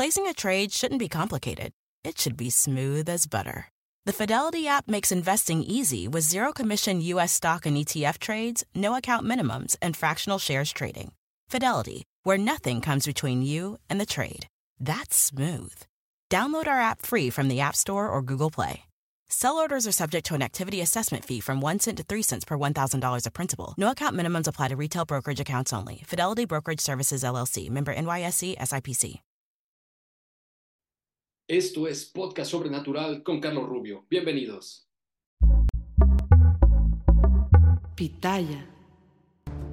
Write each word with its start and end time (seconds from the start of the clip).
Placing 0.00 0.26
a 0.26 0.32
trade 0.32 0.72
shouldn't 0.72 0.98
be 0.98 1.10
complicated. 1.10 1.72
It 2.04 2.18
should 2.18 2.34
be 2.34 2.48
smooth 2.48 3.06
as 3.06 3.26
butter. 3.26 3.68
The 4.06 4.14
Fidelity 4.14 4.66
app 4.66 4.88
makes 4.88 5.12
investing 5.12 5.62
easy 5.62 6.08
with 6.08 6.24
zero 6.24 6.54
commission 6.54 7.02
U.S. 7.02 7.34
stock 7.34 7.66
and 7.66 7.76
ETF 7.76 8.18
trades, 8.18 8.64
no 8.74 8.96
account 8.96 9.26
minimums, 9.26 9.76
and 9.82 9.94
fractional 9.94 10.38
shares 10.38 10.72
trading. 10.72 11.12
Fidelity, 11.50 12.04
where 12.22 12.38
nothing 12.38 12.80
comes 12.80 13.04
between 13.04 13.42
you 13.42 13.76
and 13.90 14.00
the 14.00 14.06
trade. 14.06 14.46
That's 14.80 15.14
smooth. 15.14 15.76
Download 16.30 16.66
our 16.66 16.80
app 16.80 17.02
free 17.02 17.28
from 17.28 17.48
the 17.48 17.60
App 17.60 17.76
Store 17.76 18.08
or 18.08 18.22
Google 18.22 18.50
Play. 18.50 18.84
Sell 19.28 19.56
orders 19.56 19.86
are 19.86 19.92
subject 19.92 20.24
to 20.28 20.34
an 20.34 20.42
activity 20.42 20.80
assessment 20.80 21.26
fee 21.26 21.40
from 21.40 21.60
1 21.60 21.78
cent 21.80 21.98
to 21.98 22.04
3 22.04 22.22
cents 22.22 22.46
per 22.46 22.56
$1,000 22.56 23.26
of 23.26 23.32
principal. 23.34 23.74
No 23.76 23.90
account 23.90 24.16
minimums 24.16 24.48
apply 24.48 24.68
to 24.68 24.76
retail 24.76 25.04
brokerage 25.04 25.40
accounts 25.40 25.74
only. 25.74 26.02
Fidelity 26.06 26.46
Brokerage 26.46 26.80
Services 26.80 27.22
LLC, 27.22 27.68
member 27.68 27.94
NYSE 27.94 28.56
SIPC. 28.56 29.20
Esto 31.50 31.88
es 31.88 32.04
Podcast 32.04 32.52
Sobrenatural 32.52 33.24
con 33.24 33.40
Carlos 33.40 33.68
Rubio. 33.68 34.06
Bienvenidos. 34.08 34.88
Pitaya. 37.96 38.70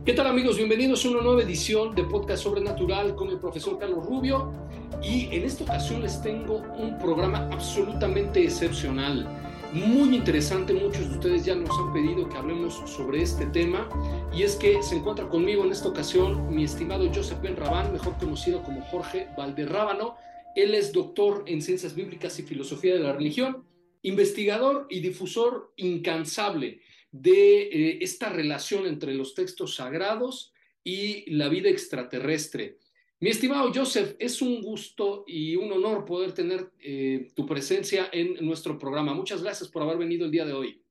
¿Qué 0.03 0.13
tal 0.13 0.25
amigos? 0.25 0.57
Bienvenidos 0.57 1.05
a 1.05 1.09
una 1.09 1.21
nueva 1.21 1.43
edición 1.43 1.93
de 1.93 2.03
Podcast 2.05 2.41
Sobrenatural 2.41 3.13
con 3.13 3.29
el 3.29 3.37
profesor 3.37 3.77
Carlos 3.77 4.03
Rubio. 4.07 4.51
Y 5.03 5.25
en 5.25 5.43
esta 5.43 5.65
ocasión 5.65 6.01
les 6.01 6.19
tengo 6.19 6.63
un 6.79 6.97
programa 6.97 7.47
absolutamente 7.51 8.43
excepcional, 8.43 9.27
muy 9.71 10.15
interesante. 10.15 10.73
Muchos 10.73 11.07
de 11.07 11.13
ustedes 11.13 11.45
ya 11.45 11.53
nos 11.53 11.69
han 11.77 11.93
pedido 11.93 12.27
que 12.27 12.37
hablemos 12.37 12.73
sobre 12.89 13.21
este 13.21 13.45
tema. 13.45 13.87
Y 14.33 14.41
es 14.41 14.55
que 14.55 14.81
se 14.81 14.95
encuentra 14.95 15.29
conmigo 15.29 15.63
en 15.63 15.71
esta 15.71 15.89
ocasión 15.89 16.49
mi 16.49 16.63
estimado 16.63 17.07
Joseph 17.13 17.39
Ben 17.39 17.55
Rabán, 17.55 17.93
mejor 17.93 18.17
conocido 18.17 18.63
como 18.63 18.81
Jorge 18.85 19.29
Valderrábano. 19.37 20.15
Él 20.57 20.73
es 20.73 20.91
doctor 20.91 21.43
en 21.45 21.61
Ciencias 21.61 21.93
Bíblicas 21.93 22.39
y 22.39 22.41
Filosofía 22.41 22.95
de 22.95 23.01
la 23.01 23.13
Religión, 23.13 23.63
investigador 24.01 24.87
y 24.89 25.01
difusor 25.01 25.71
incansable 25.75 26.81
de 27.11 27.61
eh, 27.61 27.99
esta 28.01 28.29
relación 28.29 28.87
entre 28.87 29.13
los 29.13 29.35
textos 29.35 29.75
sagrados 29.75 30.51
y 30.83 31.29
la 31.29 31.47
vida 31.47 31.69
extraterrestre. 31.69 32.79
Mi 33.19 33.29
estimado 33.29 33.71
Joseph, 33.71 34.15
es 34.17 34.41
un 34.41 34.63
gusto 34.63 35.25
y 35.27 35.55
un 35.55 35.71
honor 35.71 36.05
poder 36.05 36.31
tener 36.33 36.71
eh, 36.79 37.31
tu 37.35 37.45
presencia 37.45 38.09
en 38.11 38.43
nuestro 38.43 38.79
programa. 38.79 39.13
Muchas 39.13 39.43
gracias 39.43 39.69
por 39.69 39.83
haber 39.83 39.99
venido 39.99 40.25
el 40.25 40.31
día 40.31 40.45
de 40.45 40.53
hoy. 40.53 40.83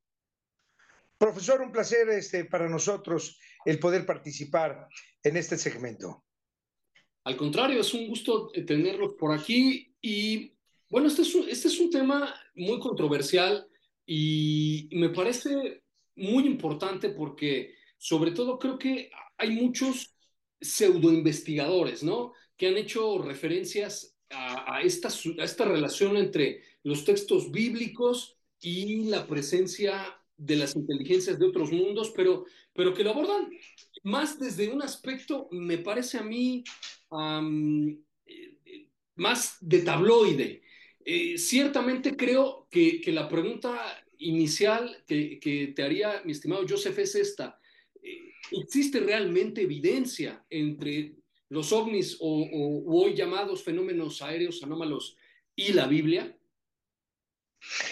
Profesor, 1.19 1.61
un 1.61 1.73
placer 1.73 2.08
este, 2.11 2.45
para 2.45 2.69
nosotros 2.69 3.41
el 3.64 3.80
poder 3.80 4.06
participar 4.06 4.86
en 5.25 5.36
este 5.36 5.58
segmento. 5.58 6.26
Al 7.27 7.37
contrario, 7.37 7.81
es 7.81 7.93
un 7.93 8.07
gusto 8.07 8.53
eh, 8.55 8.63
tenerlos 8.63 9.15
por 9.19 9.33
aquí 9.33 9.93
y 10.01 10.53
bueno, 10.89 11.09
este 11.09 11.23
es 11.23 11.35
un, 11.35 11.49
este 11.49 11.67
es 11.67 11.81
un 11.81 11.91
tema 11.91 12.33
muy 12.55 12.79
controversial 12.79 13.67
y 14.07 14.89
me 14.93 15.09
parece 15.09 15.83
muy 16.15 16.47
importante 16.47 17.09
porque 17.09 17.75
sobre 17.98 18.31
todo 18.31 18.61
creo 18.61 18.79
que 18.79 19.11
hay 19.39 19.51
muchos 19.51 20.15
pseudoinvestigadores, 20.61 22.05
¿no? 22.05 22.33
Que 22.57 22.69
han 22.69 22.77
hecho 22.77 23.19
referencias 23.19 24.17
a, 24.31 24.77
a, 24.77 24.83
esta, 24.83 25.09
a 25.09 25.45
esta 25.45 25.65
relación 25.65 26.17
entre 26.17 26.63
los 26.85 27.05
textos 27.05 27.51
bíblicos 27.51 28.36
y 28.61 29.03
la 29.07 29.27
presencia 29.27 30.17
de 30.36 30.55
las 30.55 30.77
inteligencias 30.77 31.41
de 31.41 31.47
otros 31.47 31.73
mundos, 31.73 32.13
pero, 32.15 32.45
pero 32.73 32.95
que 32.95 33.03
lo 33.03 33.11
abordan 33.11 33.51
más 34.05 34.39
desde 34.39 34.69
un 34.69 34.83
aspecto, 34.83 35.48
me 35.51 35.79
parece 35.79 36.19
a 36.19 36.23
mí, 36.23 36.63
um, 37.11 37.96
más 39.17 39.56
de 39.61 39.80
tabloide. 39.80 40.62
Eh, 41.05 41.39
ciertamente 41.39 42.17
creo 42.17 42.67
que, 42.70 43.00
que, 43.00 43.12
la 43.12 43.28
pregunta 43.28 44.05
inicial 44.18 45.05
que, 45.06 45.39
que, 45.39 45.68
te 45.68 45.83
haría, 45.83 46.22
mi 46.24 46.33
estimado 46.33 46.64
Joseph, 46.68 46.98
es 46.98 47.14
esta. 47.14 47.61
¿Existe 48.50 49.00
realmente 49.00 49.62
evidencia 49.62 50.44
entre 50.50 51.17
los 51.48 51.72
ovnis 51.72 52.17
o 52.20 52.84
hoy 52.86 53.14
llamados 53.14 53.62
fenómenos 53.62 54.23
aéreos 54.23 54.62
anómalos 54.62 55.17
y 55.55 55.73
la 55.73 55.86
Biblia? 55.86 56.36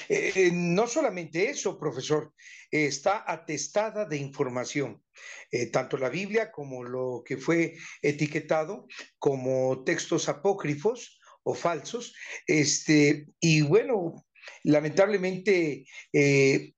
Eh, 0.09 0.51
no 0.53 0.87
solamente 0.87 1.49
eso, 1.49 1.79
profesor, 1.79 2.33
eh, 2.71 2.87
está 2.87 3.25
atestada 3.27 4.05
de 4.05 4.17
información, 4.17 5.03
eh, 5.51 5.67
tanto 5.67 5.97
la 5.97 6.09
Biblia 6.09 6.51
como 6.51 6.85
lo 6.85 7.23
que 7.25 7.37
fue 7.37 7.75
etiquetado 8.03 8.87
como 9.19 9.85
textos 9.85 10.29
apócrifos 10.29 11.19
o 11.43 11.55
falsos, 11.55 12.15
este, 12.47 13.27
y 13.41 13.61
bueno, 13.63 14.27
lamentablemente 14.63 15.87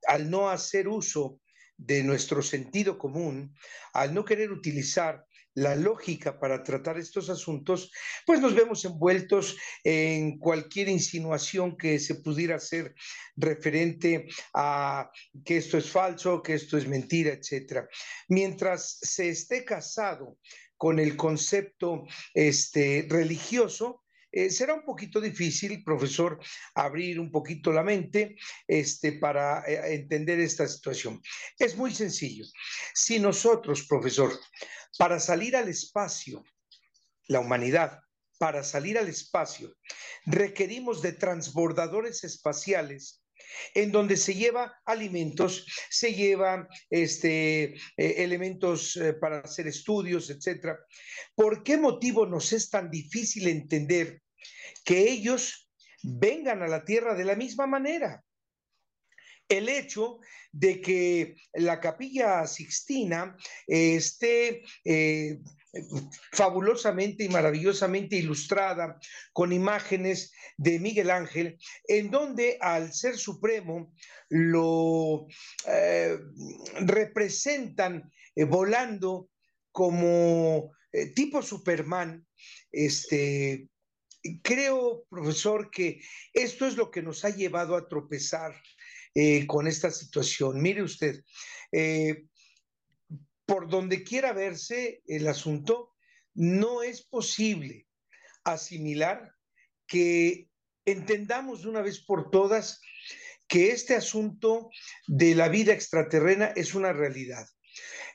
al 0.08 0.30
no 0.30 0.50
hacer 0.50 0.88
uso 0.88 1.40
de 1.76 2.02
nuestro 2.02 2.42
sentido 2.42 2.98
común, 2.98 3.54
al 3.92 4.14
no 4.14 4.24
querer 4.24 4.50
utilizar 4.50 5.24
la 5.56 5.74
lógica 5.74 6.38
para 6.38 6.62
tratar 6.62 6.98
estos 6.98 7.28
asuntos, 7.30 7.90
pues 8.24 8.40
nos 8.40 8.54
vemos 8.54 8.84
envueltos 8.84 9.56
en 9.82 10.38
cualquier 10.38 10.88
insinuación 10.88 11.76
que 11.76 11.98
se 11.98 12.16
pudiera 12.16 12.56
hacer 12.56 12.94
referente 13.36 14.26
a 14.54 15.10
que 15.44 15.56
esto 15.56 15.78
es 15.78 15.90
falso, 15.90 16.42
que 16.42 16.54
esto 16.54 16.76
es 16.76 16.86
mentira, 16.86 17.32
etcétera. 17.32 17.88
Mientras 18.28 18.98
se 19.00 19.30
esté 19.30 19.64
casado 19.64 20.38
con 20.76 20.98
el 20.98 21.16
concepto 21.16 22.04
este, 22.34 23.06
religioso, 23.08 24.04
eh, 24.36 24.50
será 24.50 24.74
un 24.74 24.84
poquito 24.84 25.18
difícil, 25.18 25.82
profesor, 25.82 26.38
abrir 26.74 27.18
un 27.18 27.30
poquito 27.30 27.72
la 27.72 27.82
mente 27.82 28.36
este, 28.68 29.12
para 29.12 29.64
eh, 29.66 29.94
entender 29.94 30.38
esta 30.40 30.68
situación. 30.68 31.22
Es 31.58 31.74
muy 31.74 31.94
sencillo. 31.94 32.44
Si 32.92 33.18
nosotros, 33.18 33.86
profesor, 33.86 34.38
para 34.98 35.20
salir 35.20 35.56
al 35.56 35.68
espacio, 35.68 36.44
la 37.28 37.40
humanidad, 37.40 38.00
para 38.38 38.62
salir 38.62 38.98
al 38.98 39.08
espacio, 39.08 39.74
requerimos 40.26 41.02
de 41.02 41.12
transbordadores 41.12 42.24
espaciales 42.24 43.22
en 43.74 43.92
donde 43.92 44.16
se 44.16 44.34
lleva 44.34 44.80
alimentos, 44.84 45.66
se 45.90 46.14
lleva 46.14 46.68
este, 46.90 47.74
eh, 47.74 47.78
elementos 47.96 48.96
eh, 48.96 49.12
para 49.14 49.40
hacer 49.40 49.66
estudios, 49.66 50.30
etcétera. 50.30 50.78
¿Por 51.34 51.62
qué 51.62 51.76
motivo 51.76 52.26
nos 52.26 52.52
es 52.52 52.70
tan 52.70 52.90
difícil 52.90 53.48
entender 53.48 54.22
que 54.84 55.10
ellos 55.10 55.70
vengan 56.02 56.62
a 56.62 56.68
la 56.68 56.84
Tierra 56.84 57.14
de 57.14 57.24
la 57.24 57.34
misma 57.34 57.66
manera? 57.66 58.22
El 59.48 59.68
hecho 59.68 60.18
de 60.52 60.80
que 60.80 61.36
la 61.54 61.80
capilla 61.80 62.46
sixtina 62.46 63.36
esté 63.66 64.62
eh, 64.84 65.38
fabulosamente 66.32 67.24
y 67.24 67.28
maravillosamente 67.28 68.16
ilustrada 68.16 68.98
con 69.32 69.52
imágenes 69.52 70.32
de 70.56 70.78
Miguel 70.80 71.10
Ángel, 71.10 71.58
en 71.86 72.10
donde 72.10 72.56
al 72.60 72.92
ser 72.92 73.18
supremo 73.18 73.92
lo 74.30 75.26
eh, 75.66 76.18
representan 76.80 78.10
eh, 78.34 78.44
volando 78.44 79.28
como 79.70 80.72
tipo 81.14 81.42
Superman, 81.42 82.26
este, 82.72 83.68
creo, 84.42 85.04
profesor, 85.10 85.70
que 85.70 86.00
esto 86.32 86.66
es 86.66 86.76
lo 86.76 86.90
que 86.90 87.02
nos 87.02 87.22
ha 87.26 87.28
llevado 87.28 87.76
a 87.76 87.86
tropezar 87.86 88.54
eh, 89.18 89.46
con 89.46 89.66
esta 89.66 89.90
situación. 89.90 90.60
Mire 90.60 90.82
usted, 90.82 91.24
eh, 91.72 92.26
por 93.46 93.66
donde 93.66 94.04
quiera 94.04 94.34
verse 94.34 95.00
el 95.06 95.26
asunto, 95.26 95.94
no 96.34 96.82
es 96.82 97.00
posible 97.00 97.86
asimilar 98.44 99.32
que 99.86 100.50
entendamos 100.84 101.62
de 101.62 101.68
una 101.68 101.80
vez 101.80 102.04
por 102.04 102.30
todas 102.30 102.82
que 103.48 103.70
este 103.70 103.94
asunto 103.94 104.68
de 105.06 105.34
la 105.34 105.48
vida 105.48 105.72
extraterrena 105.72 106.52
es 106.54 106.74
una 106.74 106.92
realidad. 106.92 107.46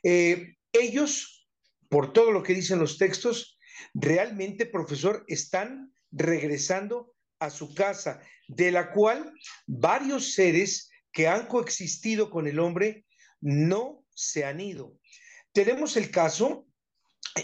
Eh, 0.03 0.55
ellos, 0.71 1.47
por 1.89 2.13
todo 2.13 2.31
lo 2.31 2.43
que 2.43 2.53
dicen 2.53 2.77
los 2.77 2.99
textos, 2.99 3.57
realmente, 3.95 4.67
profesor, 4.67 5.25
están 5.27 5.95
regresando 6.11 7.15
a 7.39 7.49
su 7.49 7.73
casa, 7.73 8.21
de 8.47 8.69
la 8.69 8.91
cual 8.91 9.33
varios 9.65 10.35
seres 10.35 10.90
que 11.11 11.27
han 11.27 11.47
coexistido 11.47 12.29
con 12.29 12.47
el 12.47 12.59
hombre 12.59 13.05
no 13.41 14.05
se 14.13 14.45
han 14.45 14.61
ido. 14.61 14.97
Tenemos 15.51 15.97
el 15.97 16.11
caso, 16.11 16.67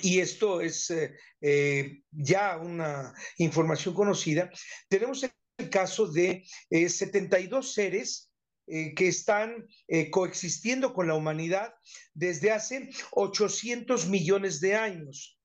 y 0.01 0.19
esto 0.19 0.61
es 0.61 0.89
eh, 0.89 1.15
eh, 1.41 2.01
ya 2.11 2.57
una 2.57 3.13
información 3.37 3.93
conocida, 3.93 4.49
tenemos 4.87 5.23
el 5.23 5.69
caso 5.69 6.07
de 6.07 6.45
72 6.69 7.67
eh, 7.67 7.73
seres 7.73 8.31
que 8.67 9.07
están 9.07 9.65
coexistiendo 10.11 10.93
con 10.93 11.07
la 11.07 11.13
humanidad 11.13 11.73
desde 12.13 12.51
hace 12.51 12.89
800 13.11 14.09
millones 14.09 14.59
de 14.59 14.75
años. 14.75 15.39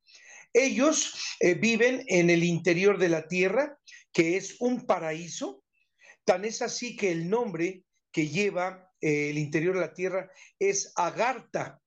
Ellos 0.53 1.15
viven 1.61 2.05
en 2.09 2.31
el 2.31 2.43
interior 2.43 2.99
de 2.99 3.09
la 3.09 3.29
Tierra, 3.29 3.79
que 4.13 4.37
es 4.37 4.57
un 4.59 4.87
paraíso, 4.87 5.63
tan 6.25 6.45
es 6.45 6.63
así 6.63 6.97
que 6.97 7.13
el 7.13 7.31
nombre 7.31 7.85
que 8.13 8.29
lleva 8.29 8.91
el 9.01 9.39
interior 9.39 9.75
de 9.75 9.81
la 9.81 9.95
Tierra 9.95 10.31
es 10.59 10.93
Agartha. 10.97 11.81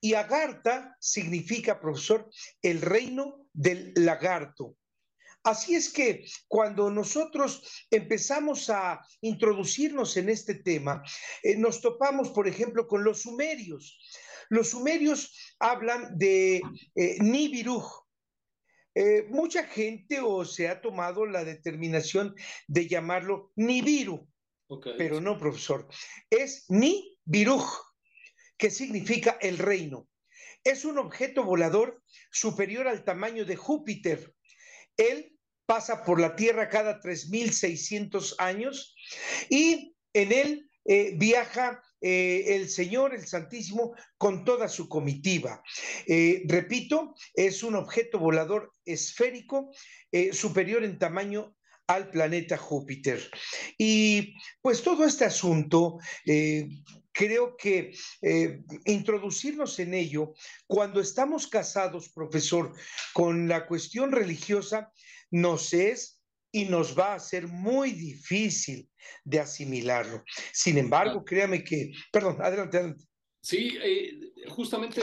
Y 0.00 0.14
Agartha 0.14 0.96
significa, 1.00 1.80
profesor, 1.80 2.30
el 2.62 2.80
reino 2.80 3.46
del 3.52 3.92
lagarto. 3.94 4.76
Así 5.42 5.74
es 5.74 5.90
que 5.90 6.26
cuando 6.48 6.90
nosotros 6.90 7.86
empezamos 7.90 8.68
a 8.68 9.00
introducirnos 9.22 10.16
en 10.16 10.28
este 10.28 10.54
tema, 10.54 11.02
eh, 11.42 11.56
nos 11.56 11.80
topamos, 11.80 12.30
por 12.30 12.46
ejemplo, 12.46 12.86
con 12.86 13.04
los 13.04 13.22
sumerios. 13.22 13.98
Los 14.50 14.70
sumerios 14.70 15.54
hablan 15.58 16.18
de 16.18 16.60
eh, 16.94 17.16
Nibiruj. 17.20 18.06
Eh, 18.94 19.26
mucha 19.30 19.64
gente 19.64 20.20
o 20.20 20.44
se 20.44 20.68
ha 20.68 20.80
tomado 20.80 21.24
la 21.24 21.44
determinación 21.44 22.34
de 22.66 22.88
llamarlo 22.88 23.52
Nibiru, 23.56 24.28
pero 24.96 25.20
no, 25.20 25.38
profesor. 25.38 25.88
Es 26.28 26.66
Nibiruj, 26.68 27.66
que 28.56 28.70
significa 28.70 29.38
el 29.40 29.58
reino. 29.58 30.08
Es 30.62 30.84
un 30.84 30.98
objeto 30.98 31.44
volador 31.44 32.02
superior 32.30 32.86
al 32.86 33.04
tamaño 33.04 33.44
de 33.44 33.56
Júpiter. 33.56 34.34
Él 34.96 35.36
pasa 35.66 36.04
por 36.04 36.20
la 36.20 36.36
Tierra 36.36 36.68
cada 36.68 37.00
3.600 37.00 38.34
años 38.38 38.94
y 39.48 39.94
en 40.12 40.32
él 40.32 40.70
eh, 40.84 41.14
viaja 41.16 41.82
eh, 42.00 42.56
el 42.56 42.68
Señor, 42.68 43.14
el 43.14 43.26
Santísimo, 43.26 43.94
con 44.18 44.44
toda 44.44 44.68
su 44.68 44.88
comitiva. 44.88 45.62
Eh, 46.06 46.42
repito, 46.46 47.14
es 47.34 47.62
un 47.62 47.76
objeto 47.76 48.18
volador 48.18 48.72
esférico 48.84 49.70
superior 50.32 50.82
en 50.82 50.98
tamaño 50.98 51.54
al 51.90 52.08
planeta 52.10 52.56
Júpiter. 52.56 53.20
Y 53.76 54.34
pues 54.62 54.82
todo 54.82 55.04
este 55.04 55.24
asunto 55.24 55.98
creo 57.12 57.56
que 57.56 57.92
eh, 58.22 58.62
introducirnos 58.86 59.78
en 59.80 59.94
ello, 59.94 60.34
cuando 60.66 61.00
estamos 61.00 61.46
casados, 61.48 62.08
profesor, 62.10 62.72
con 63.12 63.48
la 63.48 63.66
cuestión 63.66 64.12
religiosa, 64.12 64.92
nos 65.30 65.72
es 65.72 66.22
y 66.52 66.64
nos 66.64 66.98
va 66.98 67.14
a 67.14 67.18
ser 67.18 67.48
muy 67.48 67.92
difícil 67.92 68.88
de 69.24 69.40
asimilarlo. 69.40 70.24
Sin 70.52 70.78
embargo, 70.78 71.24
créame 71.24 71.62
que, 71.64 71.92
perdón, 72.12 72.36
adelante, 72.40 72.78
adelante. 72.78 73.04
Sí, 73.42 73.76
eh, 73.82 74.32
justamente 74.48 75.00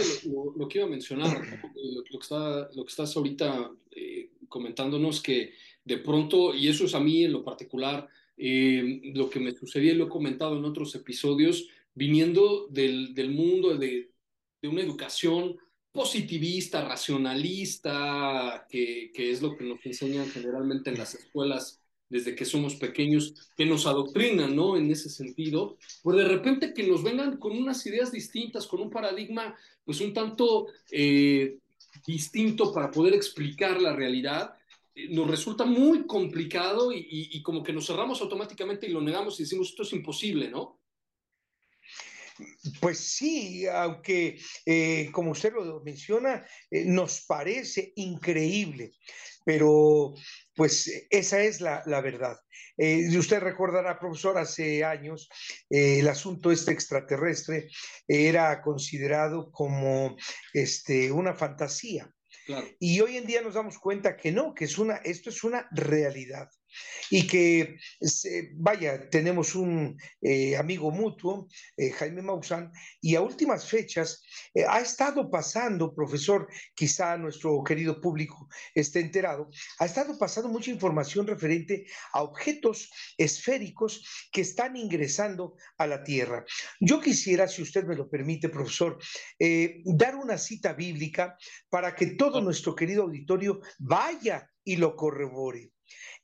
lo, 0.56 0.68
que 0.68 0.78
iba 0.78 0.88
a 0.88 0.90
mencionar, 0.90 1.38
lo, 1.76 2.04
que, 2.04 2.18
está, 2.22 2.70
lo 2.74 2.84
que 2.84 2.90
estás 2.90 3.16
ahorita 3.18 3.72
eh, 3.92 4.32
comentándonos, 4.48 5.22
que 5.22 5.54
de 5.88 5.98
pronto, 5.98 6.54
y 6.54 6.68
eso 6.68 6.86
es 6.86 6.94
a 6.94 7.00
mí 7.00 7.24
en 7.24 7.32
lo 7.32 7.44
particular, 7.44 8.08
lo 8.38 9.30
que 9.30 9.40
me 9.40 9.56
sucedía 9.56 9.94
y 9.94 9.96
lo 9.96 10.06
he 10.06 10.10
comentado 10.10 10.58
en 10.58 10.66
otros 10.66 10.94
episodios, 10.94 11.68
viniendo 11.96 12.68
del, 12.68 13.16
del 13.16 13.32
mundo 13.32 13.76
de, 13.76 14.12
de, 14.62 14.68
una 14.68 14.82
educación 14.82 15.58
positivista, 15.92 16.88
racionalista, 16.88 18.68
que, 18.70 19.12
que, 19.14 19.32
es 19.32 19.42
lo 19.42 19.58
que 19.58 19.64
nos 19.64 19.84
enseñan 19.84 20.30
generalmente 20.30 20.92
en 20.92 21.00
las 21.00 21.16
escuelas 21.16 21.82
desde 22.10 22.36
que 22.36 22.46
somos 22.46 22.76
pequeños, 22.76 23.50
que 23.56 23.66
nos 23.66 23.88
adoctrinan, 23.88 24.56
¿no? 24.56 24.78
En 24.78 24.92
ese 24.92 25.10
sentido, 25.10 25.78
pues 26.04 26.18
de 26.18 26.26
repente 26.26 26.74
que 26.74 26.86
nos 26.86 27.02
vengan 27.02 27.38
con 27.38 27.58
unas 27.58 27.86
ideas 27.86 28.12
distintas, 28.12 28.68
con 28.68 28.82
un 28.82 28.90
paradigma, 28.90 29.56
pues 29.84 30.00
un 30.02 30.14
tanto 30.14 30.68
eh, 30.92 31.58
distinto 32.06 32.74
para 32.74 32.92
poder 32.92 33.14
explicar 33.14 33.82
la 33.82 33.96
realidad, 33.96 34.54
eh, 34.54 34.57
nos 35.10 35.30
resulta 35.30 35.66
muy 35.66 36.08
complicado 36.08 36.92
y, 36.92 37.42
como 37.44 37.64
que 37.64 37.74
nos 37.74 37.88
cerramos 37.88 38.22
automáticamente 38.22 38.88
y 38.88 38.92
lo 38.92 39.02
negamos 39.02 39.40
y 39.40 39.44
decimos, 39.44 39.70
esto 39.70 39.84
es 39.84 39.94
imposible, 39.94 40.50
¿no? 40.50 40.80
Pues 42.82 43.00
sí, 43.00 43.66
aunque 43.68 44.40
eh, 44.66 45.10
como 45.12 45.32
usted 45.32 45.54
lo 45.54 45.82
menciona, 45.84 46.46
eh, 46.70 46.86
nos 46.86 47.26
parece 47.26 47.94
increíble, 47.96 48.92
pero 49.44 50.14
pues 50.56 51.08
esa 51.10 51.42
es 51.42 51.62
la, 51.62 51.84
verdad. 52.02 52.38
Eh, 52.78 53.18
usted 53.18 53.40
recordará, 53.40 54.00
profesor, 54.00 54.38
hace 54.38 54.84
años 54.84 55.30
el 55.70 56.08
asunto 56.08 56.52
este 56.52 56.72
extraterrestre 56.72 57.70
era 58.08 58.62
considerado 58.62 59.52
como 59.52 60.16
este, 60.54 61.12
una 61.12 61.34
fantasía. 61.34 62.12
Y 62.80 63.00
hoy 63.02 63.18
en 63.18 63.26
día 63.26 63.42
nos 63.42 63.56
damos 63.56 63.78
cuenta 63.80 64.16
que 64.16 64.32
no, 64.32 64.54
que 64.54 64.66
es 64.66 64.78
una, 64.78 64.96
esto 64.98 65.30
es 65.30 65.44
una 65.44 65.68
realidad 65.72 66.50
y 67.10 67.28
que, 67.28 67.78
vaya, 68.56 69.10
tenemos 69.10 69.56
un 69.56 69.98
eh, 70.22 70.58
amigo 70.58 70.92
mutuo, 70.92 71.48
eh, 71.78 71.92
Jaime 71.92 72.22
Maussan, 72.22 72.72
y 73.02 73.16
a 73.16 73.22
últimas 73.22 73.68
fechas 73.68 74.22
eh, 74.54 74.66
ha 74.68 74.80
estado 74.80 75.30
pasando, 75.30 75.94
profesor, 75.94 76.48
quizá 76.76 77.18
nuestro 77.18 77.64
querido 77.64 78.02
público 78.02 78.48
esté 78.74 79.00
enterado, 79.00 79.50
ha 79.80 79.86
estado 79.86 80.18
pasando 80.18 80.50
mucha 80.50 80.72
información 80.72 81.28
referente 81.28 81.86
a 82.14 82.24
objetos 82.24 82.90
esféricos 83.18 84.04
que 84.32 84.42
están 84.42 84.76
ingresando 84.76 85.56
a 85.78 85.88
la 85.88 86.04
Tierra. 86.04 86.46
Yo 86.80 87.00
quisiera, 87.00 87.48
si 87.48 87.62
usted 87.62 87.86
me 87.86 87.96
lo 87.96 88.10
permite, 88.10 88.50
profesor, 88.50 88.98
dar 89.86 90.16
una 90.16 90.38
cita 90.38 90.74
bíblica 90.74 91.38
para 91.70 91.96
que 91.96 92.08
todo 92.16 92.42
nuestro 92.42 92.76
querido 92.76 93.04
auditorio 93.04 93.60
vaya 93.80 94.50
y 94.64 94.76
lo 94.78 94.96
corrobore. 94.96 95.72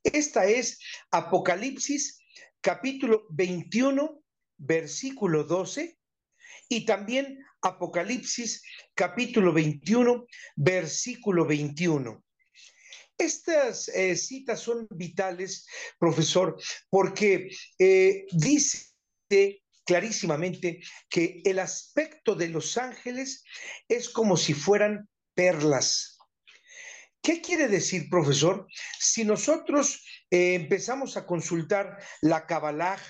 Esta 0.03 0.45
es 0.45 0.79
Apocalipsis 1.11 2.19
capítulo 2.61 3.25
21, 3.29 4.23
versículo 4.57 5.43
12, 5.43 5.97
y 6.69 6.85
también 6.85 7.39
Apocalipsis 7.61 8.63
capítulo 8.93 9.53
21, 9.53 10.25
versículo 10.55 11.45
21. 11.45 12.23
Estas 13.17 13.89
eh, 13.89 14.15
citas 14.15 14.59
son 14.59 14.87
vitales, 14.89 15.67
profesor, 15.99 16.59
porque 16.89 17.49
eh, 17.77 18.25
dice 18.31 18.93
clarísimamente 19.85 20.81
que 21.09 21.41
el 21.45 21.59
aspecto 21.59 22.35
de 22.35 22.49
los 22.49 22.77
ángeles 22.77 23.43
es 23.87 24.09
como 24.09 24.37
si 24.37 24.53
fueran 24.53 25.09
perlas 25.35 26.12
¿Qué 27.23 27.39
quiere 27.39 27.69
decir, 27.69 28.09
profesor? 28.09 28.67
Si 28.99 29.23
nosotros 29.23 30.05
eh, 30.29 30.55
empezamos 30.55 31.15
a 31.15 31.25
consultar 31.25 31.97
la 32.21 32.45
Kabbalah, 32.45 33.01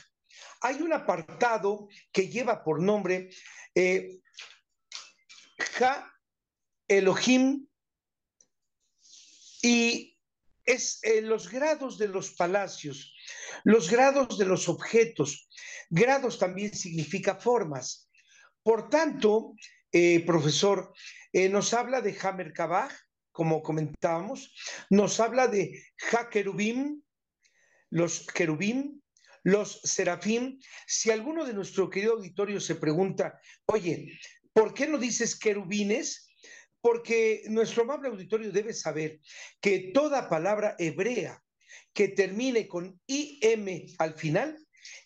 hay 0.62 0.84
un 0.84 0.94
apartado 0.94 1.88
que 2.12 2.30
lleva 2.30 2.64
por 2.64 2.80
nombre 2.80 3.32
eh, 3.74 4.20
Ha 5.82 6.14
Elohim 6.88 7.68
y 9.64 10.16
es 10.64 11.00
eh, 11.02 11.24
los 11.24 11.50
grados 11.50 11.98
de 11.98 12.08
los 12.08 12.34
palacios, 12.34 13.16
los 13.64 13.90
grados 13.90 14.38
de 14.38 14.46
los 14.46 14.70
objetos. 14.70 15.50
Grados 15.90 16.38
también 16.38 16.76
significa 16.76 17.34
formas. 17.34 18.12
Por 18.62 18.92
tanto, 18.92 19.56
profesor, 20.26 20.94
nos 21.34 21.74
habla 21.74 22.02
de 22.02 22.18
Hamer 22.22 22.54
Kabach, 22.54 22.94
como 23.34 23.62
comentábamos, 23.62 24.54
nos 24.90 25.20
habla 25.20 25.48
de 25.48 25.84
Jaquerubim, 25.98 27.02
los 27.90 28.26
querubim, 28.28 29.02
los 29.44 29.82
serafín. 29.84 30.62
Si 30.88 31.12
alguno 31.12 31.44
de 31.44 31.54
nuestro 31.54 31.90
querido 31.90 32.14
auditorio 32.14 32.62
se 32.62 32.76
pregunta, 32.76 33.40
oye, 33.66 34.18
¿por 34.54 34.74
qué 34.74 34.88
no 34.88 34.98
dices 34.98 35.38
querubines? 35.38 36.30
Porque 36.80 37.44
nuestro 37.48 37.84
amable 37.84 38.10
auditorio 38.10 38.52
debe 38.52 38.74
saber 38.74 39.20
que 39.60 39.92
toda 39.94 40.30
palabra 40.30 40.76
hebrea 40.78 41.44
que 41.94 42.10
termine 42.10 42.68
con 42.68 43.00
IM 43.08 43.96
al 43.98 44.14
final 44.14 44.58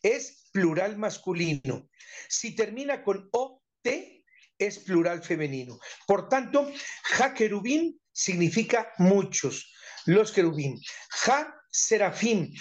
es 0.04 0.50
plural 0.52 0.98
masculino. 0.98 1.90
Si 2.28 2.56
termina 2.56 3.04
con 3.04 3.30
OT, 3.32 4.24
es 4.58 4.80
plural 4.80 5.24
femenino. 5.24 5.80
Por 6.08 6.30
tanto, 6.30 6.70
Jaquerubim 7.04 7.98
significa 8.18 8.92
muchos, 8.98 9.72
los 10.06 10.32
querubín. 10.32 10.82
Ja, 11.24 11.54
serafim, 11.70 12.52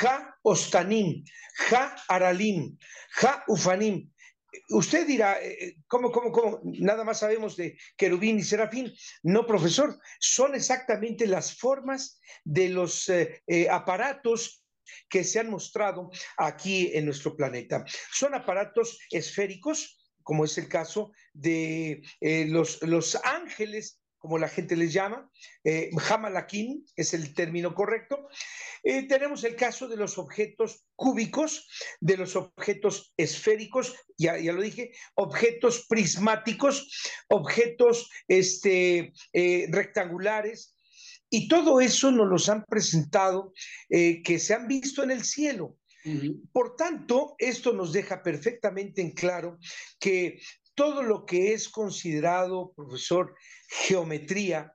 ja, 0.00 0.34
ostanim, 0.42 1.22
ja, 1.68 1.94
aralim, 2.08 2.78
ja, 3.20 3.44
ufanim. 3.46 4.10
Usted 4.70 5.06
dirá, 5.06 5.40
eh, 5.40 5.56
eh, 5.60 5.76
¿cómo, 5.86 6.10
cómo, 6.10 6.32
cómo? 6.32 6.60
Nada 6.64 7.04
más 7.04 7.20
sabemos 7.20 7.56
de 7.56 7.76
querubín 7.96 8.38
y 8.38 8.42
serafín. 8.42 8.92
No, 9.22 9.46
profesor, 9.46 9.98
son 10.18 10.54
exactamente 10.54 11.26
las 11.26 11.58
formas 11.58 12.18
de 12.44 12.70
los 12.70 13.08
eh, 13.10 13.42
aparatos 13.70 14.64
que 15.08 15.24
se 15.24 15.40
han 15.40 15.50
mostrado 15.50 16.10
aquí 16.38 16.90
en 16.94 17.04
nuestro 17.04 17.36
planeta. 17.36 17.84
Son 18.12 18.34
aparatos 18.34 18.98
esféricos, 19.10 19.98
como 20.22 20.44
es 20.44 20.56
el 20.58 20.68
caso 20.68 21.12
de 21.32 22.02
los, 22.20 22.80
los 22.82 23.16
ángeles 23.24 24.01
como 24.22 24.38
la 24.38 24.48
gente 24.48 24.76
les 24.76 24.92
llama, 24.92 25.28
eh, 25.64 25.90
Hamalakim 26.08 26.84
es 26.94 27.12
el 27.12 27.34
término 27.34 27.74
correcto. 27.74 28.28
Eh, 28.84 29.08
tenemos 29.08 29.42
el 29.42 29.56
caso 29.56 29.88
de 29.88 29.96
los 29.96 30.16
objetos 30.16 30.84
cúbicos, 30.94 31.68
de 32.00 32.16
los 32.16 32.36
objetos 32.36 33.12
esféricos, 33.16 33.96
ya, 34.16 34.38
ya 34.38 34.52
lo 34.52 34.62
dije, 34.62 34.92
objetos 35.16 35.86
prismáticos, 35.88 36.88
objetos 37.28 38.08
este, 38.28 39.12
eh, 39.32 39.66
rectangulares, 39.70 40.76
y 41.28 41.48
todo 41.48 41.80
eso 41.80 42.12
nos 42.12 42.28
los 42.28 42.48
han 42.48 42.64
presentado 42.64 43.52
eh, 43.90 44.22
que 44.22 44.38
se 44.38 44.54
han 44.54 44.68
visto 44.68 45.02
en 45.02 45.10
el 45.10 45.24
cielo. 45.24 45.78
Por 46.52 46.74
tanto, 46.74 47.36
esto 47.38 47.72
nos 47.72 47.92
deja 47.92 48.24
perfectamente 48.24 49.00
en 49.00 49.12
claro 49.12 49.58
que 50.00 50.40
todo 50.74 51.02
lo 51.02 51.26
que 51.26 51.52
es 51.52 51.68
considerado, 51.68 52.72
profesor, 52.74 53.34
geometría, 53.68 54.74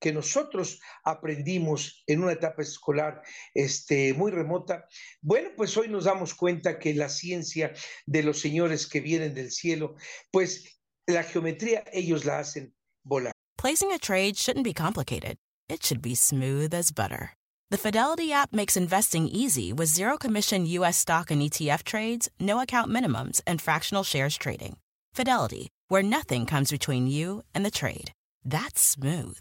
que 0.00 0.12
nosotros 0.12 0.80
aprendimos 1.02 2.02
en 2.06 2.22
una 2.22 2.32
etapa 2.32 2.60
escolar 2.60 3.22
este, 3.54 4.12
muy 4.12 4.30
remota, 4.30 4.86
bueno, 5.22 5.50
pues 5.56 5.74
hoy 5.78 5.88
nos 5.88 6.04
damos 6.04 6.34
cuenta 6.34 6.78
que 6.78 6.92
la 6.92 7.08
ciencia 7.08 7.72
de 8.04 8.22
los 8.22 8.38
señores 8.38 8.86
que 8.86 9.00
vienen 9.00 9.34
del 9.34 9.50
cielo, 9.50 9.94
pues 10.30 10.78
la 11.06 11.22
geometría 11.22 11.84
ellos 11.92 12.26
la 12.26 12.40
hacen 12.40 12.74
volar. 13.02 13.32
Placing 13.56 13.92
a 13.92 13.98
trade 13.98 14.36
shouldn't 14.36 14.64
be 14.64 14.74
complicated. 14.74 15.36
It 15.70 15.82
should 15.82 16.02
be 16.02 16.14
smooth 16.14 16.74
as 16.74 16.92
butter. 16.92 17.32
The 17.70 17.78
Fidelity 17.78 18.30
app 18.30 18.52
makes 18.52 18.76
investing 18.76 19.26
easy 19.26 19.72
with 19.72 19.88
zero 19.88 20.18
commission 20.18 20.66
US 20.66 20.98
stock 20.98 21.30
and 21.30 21.40
ETF 21.40 21.82
trades, 21.82 22.28
no 22.38 22.60
account 22.60 22.90
minimums, 22.90 23.40
and 23.46 23.60
fractional 23.60 24.04
shares 24.04 24.36
trading. 24.36 24.76
Fidelity, 25.14 25.68
where 25.86 26.02
nothing 26.02 26.44
comes 26.44 26.72
between 26.72 27.06
you 27.06 27.44
and 27.54 27.64
the 27.64 27.70
trade. 27.70 28.10
That's 28.44 28.82
smooth. 28.82 29.38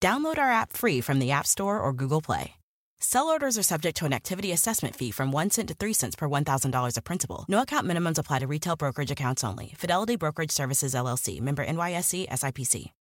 Download 0.00 0.38
our 0.38 0.50
app 0.50 0.72
free 0.72 1.02
from 1.02 1.18
the 1.18 1.30
App 1.30 1.46
Store 1.46 1.78
or 1.78 1.92
Google 1.92 2.22
Play. 2.22 2.54
Sell 3.00 3.28
orders 3.28 3.58
are 3.58 3.62
subject 3.62 3.96
to 3.98 4.06
an 4.06 4.12
activity 4.14 4.50
assessment 4.52 4.96
fee 4.96 5.10
from 5.10 5.30
1 5.30 5.50
cent 5.50 5.68
to 5.68 5.74
3 5.74 5.92
cents 5.92 6.16
per 6.16 6.28
$1,000 6.28 6.96
of 6.96 7.04
principal. 7.04 7.44
No 7.48 7.60
account 7.60 7.86
minimums 7.86 8.18
apply 8.18 8.38
to 8.40 8.46
retail 8.46 8.76
brokerage 8.76 9.10
accounts 9.10 9.44
only. 9.44 9.74
Fidelity 9.76 10.16
Brokerage 10.16 10.52
Services 10.52 10.94
LLC, 10.94 11.40
member 11.40 11.66
NYSE 11.66 12.26
SIPC. 12.28 12.92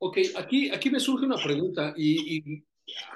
Ok, 0.00 0.16
aquí, 0.36 0.70
aquí 0.70 0.90
me 0.90 1.00
surge 1.00 1.24
una 1.24 1.36
pregunta 1.36 1.94
y, 1.96 2.36
y 2.36 2.64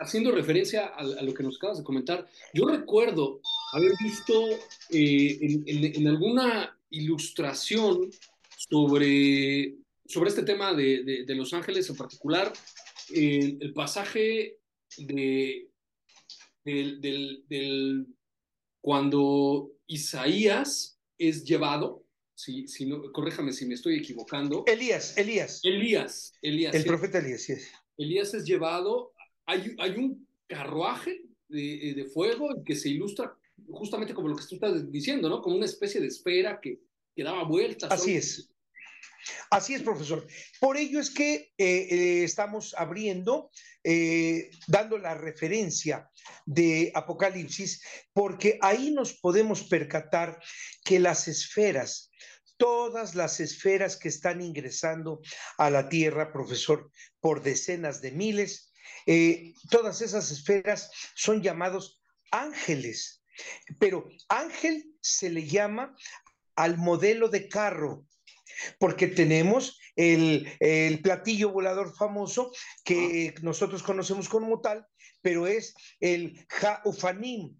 haciendo 0.00 0.32
referencia 0.32 0.86
a, 0.86 1.00
a, 1.00 1.22
lo 1.22 1.32
que 1.34 1.42
nos 1.42 1.56
acabas 1.56 1.78
de 1.78 1.84
comentar. 1.84 2.26
Yo 2.54 2.66
recuerdo 2.66 3.40
haber 3.72 3.92
visto 4.00 4.48
eh, 4.90 5.38
en, 5.40 5.64
en, 5.66 5.96
en, 5.96 6.08
alguna 6.08 6.78
ilustración 6.90 8.10
sobre, 8.56 9.76
sobre 10.06 10.30
este 10.30 10.42
tema 10.42 10.74
de, 10.74 11.04
de, 11.04 11.24
de 11.24 11.34
Los 11.34 11.52
Ángeles 11.52 11.88
en 11.90 11.96
particular, 11.96 12.52
eh, 13.14 13.56
el 13.60 13.72
pasaje 13.72 14.58
de, 14.96 15.68
del, 16.64 17.00
del, 17.00 17.44
del, 17.48 18.06
cuando 18.80 19.72
Isaías 19.86 20.98
es 21.18 21.44
llevado, 21.44 22.04
si, 22.34 22.68
si 22.68 22.86
no, 22.86 23.10
corréjame 23.12 23.52
si 23.52 23.66
me 23.66 23.74
estoy 23.74 23.96
equivocando. 23.96 24.64
Elías, 24.66 25.16
Elías. 25.16 25.60
Elías, 25.64 26.32
Elías. 26.42 26.74
El 26.74 26.84
profeta 26.84 27.18
Elías, 27.18 27.42
sí. 27.42 27.54
Elías 27.96 28.32
es 28.34 28.44
llevado, 28.44 29.12
hay, 29.44 29.74
hay 29.78 29.90
un 29.92 30.26
carruaje 30.46 31.22
de, 31.48 31.94
de, 31.96 32.04
fuego 32.04 32.62
que 32.64 32.76
se 32.76 32.90
ilustra 32.90 33.36
justamente 33.70 34.14
como 34.14 34.28
lo 34.28 34.36
que 34.36 34.44
tú 34.46 34.54
estás 34.54 34.90
diciendo, 34.90 35.28
¿no? 35.28 35.42
Como 35.42 35.56
una 35.56 35.66
especie 35.66 36.00
de 36.00 36.08
esfera 36.08 36.60
que, 36.60 36.80
que 37.14 37.24
daba 37.24 37.44
vueltas. 37.44 37.90
Así 37.90 38.16
es. 38.16 38.52
Así 39.50 39.74
es, 39.74 39.82
profesor. 39.82 40.26
Por 40.60 40.76
ello 40.76 41.00
es 41.00 41.10
que 41.10 41.52
eh, 41.56 41.88
eh, 41.90 42.24
estamos 42.24 42.74
abriendo, 42.76 43.50
eh, 43.84 44.50
dando 44.66 44.98
la 44.98 45.14
referencia 45.14 46.10
de 46.46 46.92
Apocalipsis, 46.94 47.82
porque 48.12 48.58
ahí 48.62 48.90
nos 48.90 49.14
podemos 49.14 49.64
percatar 49.64 50.40
que 50.84 50.98
las 50.98 51.28
esferas, 51.28 52.10
todas 52.56 53.14
las 53.14 53.40
esferas 53.40 53.96
que 53.96 54.08
están 54.08 54.40
ingresando 54.40 55.20
a 55.56 55.70
la 55.70 55.88
Tierra, 55.88 56.32
profesor, 56.32 56.90
por 57.20 57.42
decenas 57.42 58.00
de 58.00 58.12
miles, 58.12 58.72
todas 59.70 60.02
esas 60.02 60.30
esferas 60.30 60.90
son 61.14 61.42
llamados 61.42 62.02
ángeles. 62.30 63.17
Pero 63.78 64.08
ángel 64.28 64.84
se 65.00 65.30
le 65.30 65.46
llama 65.46 65.94
al 66.56 66.78
modelo 66.78 67.28
de 67.28 67.48
carro, 67.48 68.06
porque 68.78 69.06
tenemos 69.06 69.78
el, 69.94 70.50
el, 70.60 71.00
platillo 71.00 71.50
volador 71.50 71.94
famoso 71.96 72.50
que 72.84 73.34
nosotros 73.42 73.82
conocemos 73.82 74.28
como 74.28 74.60
tal, 74.60 74.86
pero 75.22 75.46
es 75.46 75.74
el 76.00 76.44
Jaufanim. 76.48 77.56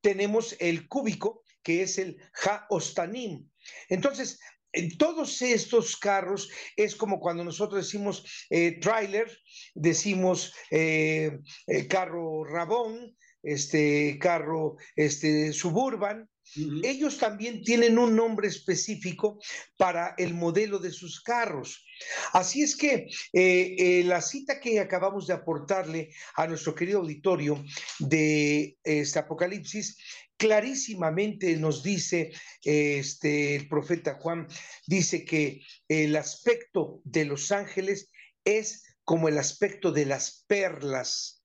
Tenemos 0.00 0.56
el 0.58 0.88
cúbico, 0.88 1.44
que 1.62 1.82
es 1.82 1.98
el 1.98 2.20
Jaostanim. 2.32 3.48
Entonces, 3.88 4.40
en 4.72 4.96
todos 4.96 5.42
estos 5.42 5.96
carros 5.96 6.50
es 6.76 6.96
como 6.96 7.20
cuando 7.20 7.44
nosotros 7.44 7.84
decimos 7.84 8.24
eh, 8.50 8.80
trailer, 8.80 9.30
decimos 9.74 10.54
eh, 10.70 11.38
eh, 11.66 11.86
carro 11.88 12.44
rabón, 12.44 13.16
este 13.42 14.18
carro 14.20 14.76
este, 14.96 15.52
suburban, 15.52 16.28
Uh 16.56 16.60
-huh. 16.60 16.86
Ellos 16.86 17.18
también 17.18 17.62
tienen 17.62 17.98
un 17.98 18.14
nombre 18.14 18.48
específico 18.48 19.38
para 19.78 20.14
el 20.18 20.34
modelo 20.34 20.78
de 20.78 20.90
sus 20.90 21.22
carros. 21.22 21.84
Así 22.32 22.62
es 22.62 22.76
que 22.76 23.06
eh, 23.32 23.76
eh, 23.78 24.04
la 24.04 24.20
cita 24.20 24.60
que 24.60 24.80
acabamos 24.80 25.26
de 25.26 25.34
aportarle 25.34 26.10
a 26.34 26.46
nuestro 26.46 26.74
querido 26.74 27.00
auditorio 27.00 27.64
de 28.00 28.76
este 28.82 29.18
Apocalipsis 29.20 29.96
clarísimamente 30.36 31.56
nos 31.56 31.82
dice 31.82 32.32
este, 32.64 33.54
el 33.54 33.68
profeta 33.68 34.14
Juan, 34.14 34.48
dice 34.86 35.24
que 35.24 35.60
el 35.86 36.16
aspecto 36.16 37.00
de 37.04 37.24
los 37.24 37.52
ángeles 37.52 38.10
es 38.44 38.82
como 39.04 39.28
el 39.28 39.38
aspecto 39.38 39.92
de 39.92 40.06
las 40.06 40.44
perlas. 40.48 41.41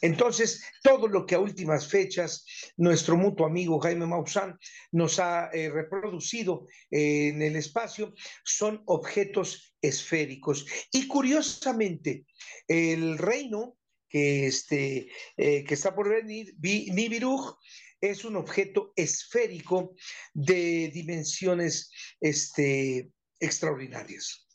Entonces, 0.00 0.62
todo 0.82 1.08
lo 1.08 1.26
que 1.26 1.34
a 1.34 1.40
últimas 1.40 1.86
fechas 1.86 2.44
nuestro 2.76 3.16
mutuo 3.16 3.46
amigo 3.46 3.78
Jaime 3.80 4.06
Maussan 4.06 4.58
nos 4.92 5.18
ha 5.18 5.50
eh, 5.52 5.70
reproducido 5.70 6.66
eh, 6.90 7.28
en 7.28 7.42
el 7.42 7.56
espacio 7.56 8.14
son 8.44 8.82
objetos 8.86 9.74
esféricos. 9.82 10.66
Y 10.92 11.06
curiosamente, 11.06 12.24
el 12.66 13.18
reino 13.18 13.76
que, 14.08 14.46
este, 14.46 15.08
eh, 15.36 15.64
que 15.64 15.74
está 15.74 15.94
por 15.94 16.08
venir, 16.08 16.54
Nibiruj, 16.60 17.56
es 18.00 18.24
un 18.24 18.36
objeto 18.36 18.92
esférico 18.96 19.94
de 20.32 20.90
dimensiones 20.92 21.90
este, 22.18 23.12
extraordinarias. 23.38 24.46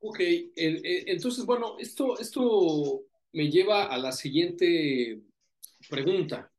Ok, 0.00 0.20
entonces, 0.54 1.44
bueno, 1.44 1.76
esto, 1.78 2.18
esto 2.20 3.07
me 3.32 3.50
lleva 3.50 3.84
a 3.84 3.98
la 3.98 4.12
siguiente 4.12 5.20
pregunta. 5.88 6.50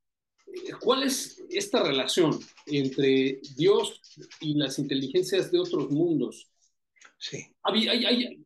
¿Cuál 0.80 1.04
es 1.04 1.44
esta 1.50 1.84
relación 1.84 2.40
entre 2.66 3.40
Dios 3.56 4.02
y 4.42 4.56
las 4.56 4.80
inteligencias 4.80 5.52
de 5.52 5.60
otros 5.60 5.90
mundos? 5.92 6.50
Sí. 7.18 7.46
Hay, 7.64 7.88
hay, 7.88 8.06
hay, 8.06 8.46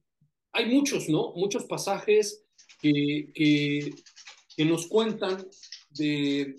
hay 0.51 0.65
muchos, 0.65 1.07
¿no? 1.09 1.33
Muchos 1.35 1.65
pasajes 1.65 2.43
que, 2.81 3.31
que, 3.33 3.93
que, 4.55 4.65
nos 4.65 4.87
cuentan 4.87 5.47
de, 5.91 6.55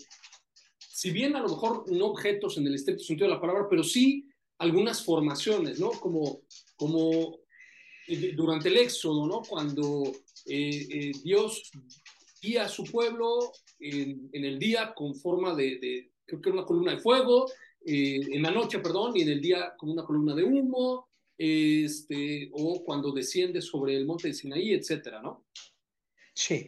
si 0.79 1.11
bien 1.11 1.35
a 1.35 1.41
lo 1.41 1.49
mejor 1.49 1.91
no 1.91 2.07
objetos 2.07 2.57
en 2.57 2.67
el 2.67 2.75
estricto 2.75 3.03
sentido 3.03 3.27
de 3.27 3.35
la 3.35 3.41
palabra, 3.41 3.67
pero 3.69 3.83
sí 3.83 4.27
algunas 4.57 5.03
formaciones, 5.03 5.79
¿no? 5.79 5.91
Como, 5.91 6.41
como 6.75 7.39
durante 8.35 8.69
el 8.69 8.77
Éxodo, 8.77 9.27
¿no? 9.27 9.41
Cuando 9.41 10.11
eh, 10.45 10.87
eh, 10.91 11.11
Dios 11.23 11.71
guía 12.41 12.65
a 12.65 12.69
su 12.69 12.83
pueblo 12.83 13.51
en, 13.79 14.29
el 14.31 14.59
día 14.59 14.93
con 14.95 15.15
forma 15.15 15.55
de, 15.55 16.11
creo 16.25 16.41
que 16.41 16.49
una 16.51 16.65
columna 16.65 16.91
de 16.93 16.99
fuego, 16.99 17.49
eh, 17.85 18.19
en 18.31 18.41
la 18.43 18.51
noche, 18.51 18.79
perdón, 18.79 19.15
y 19.15 19.21
en 19.21 19.29
el 19.29 19.41
día 19.41 19.73
con 19.77 19.89
una 19.89 20.03
columna 20.03 20.35
de 20.35 20.43
humo, 20.43 21.09
este, 21.37 22.49
o 22.53 22.83
cuando 22.83 23.11
desciende 23.11 23.61
sobre 23.61 23.95
el 23.95 24.05
monte 24.05 24.27
de 24.27 24.33
Sinaí, 24.33 24.73
etcétera, 24.73 25.21
¿no? 25.21 25.45
Sí, 26.37 26.67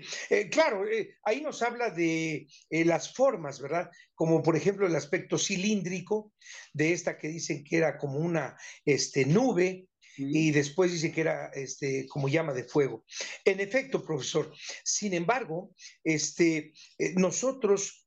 claro, 0.50 0.86
ahí 1.24 1.42
nos 1.42 1.62
habla 1.62 1.90
de 1.90 2.48
las 2.70 3.14
formas, 3.14 3.60
¿verdad? 3.60 3.90
Como 4.16 4.42
por 4.42 4.56
ejemplo 4.56 4.88
el 4.88 4.96
aspecto 4.96 5.38
cilíndrico 5.38 6.32
de 6.72 6.94
esta 6.94 7.18
que 7.18 7.28
dicen 7.28 7.66
que 7.66 7.76
era 7.76 7.98
como 7.98 8.20
una 8.20 8.56
este, 8.86 9.26
nube 9.26 9.90
y 10.18 10.52
después 10.52 10.92
dice 10.92 11.12
que 11.12 11.22
era 11.22 11.48
este, 11.54 12.08
como 12.08 12.28
llama 12.28 12.54
de 12.54 12.64
fuego. 12.64 13.06
En 13.46 13.60
efecto, 13.60 14.04
profesor, 14.04 14.54
sin 14.84 15.14
embargo, 15.14 15.74
este, 16.04 16.74
nosotros, 17.16 18.06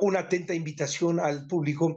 una 0.00 0.20
atenta 0.20 0.54
invitación 0.54 1.20
al 1.20 1.46
público, 1.46 1.96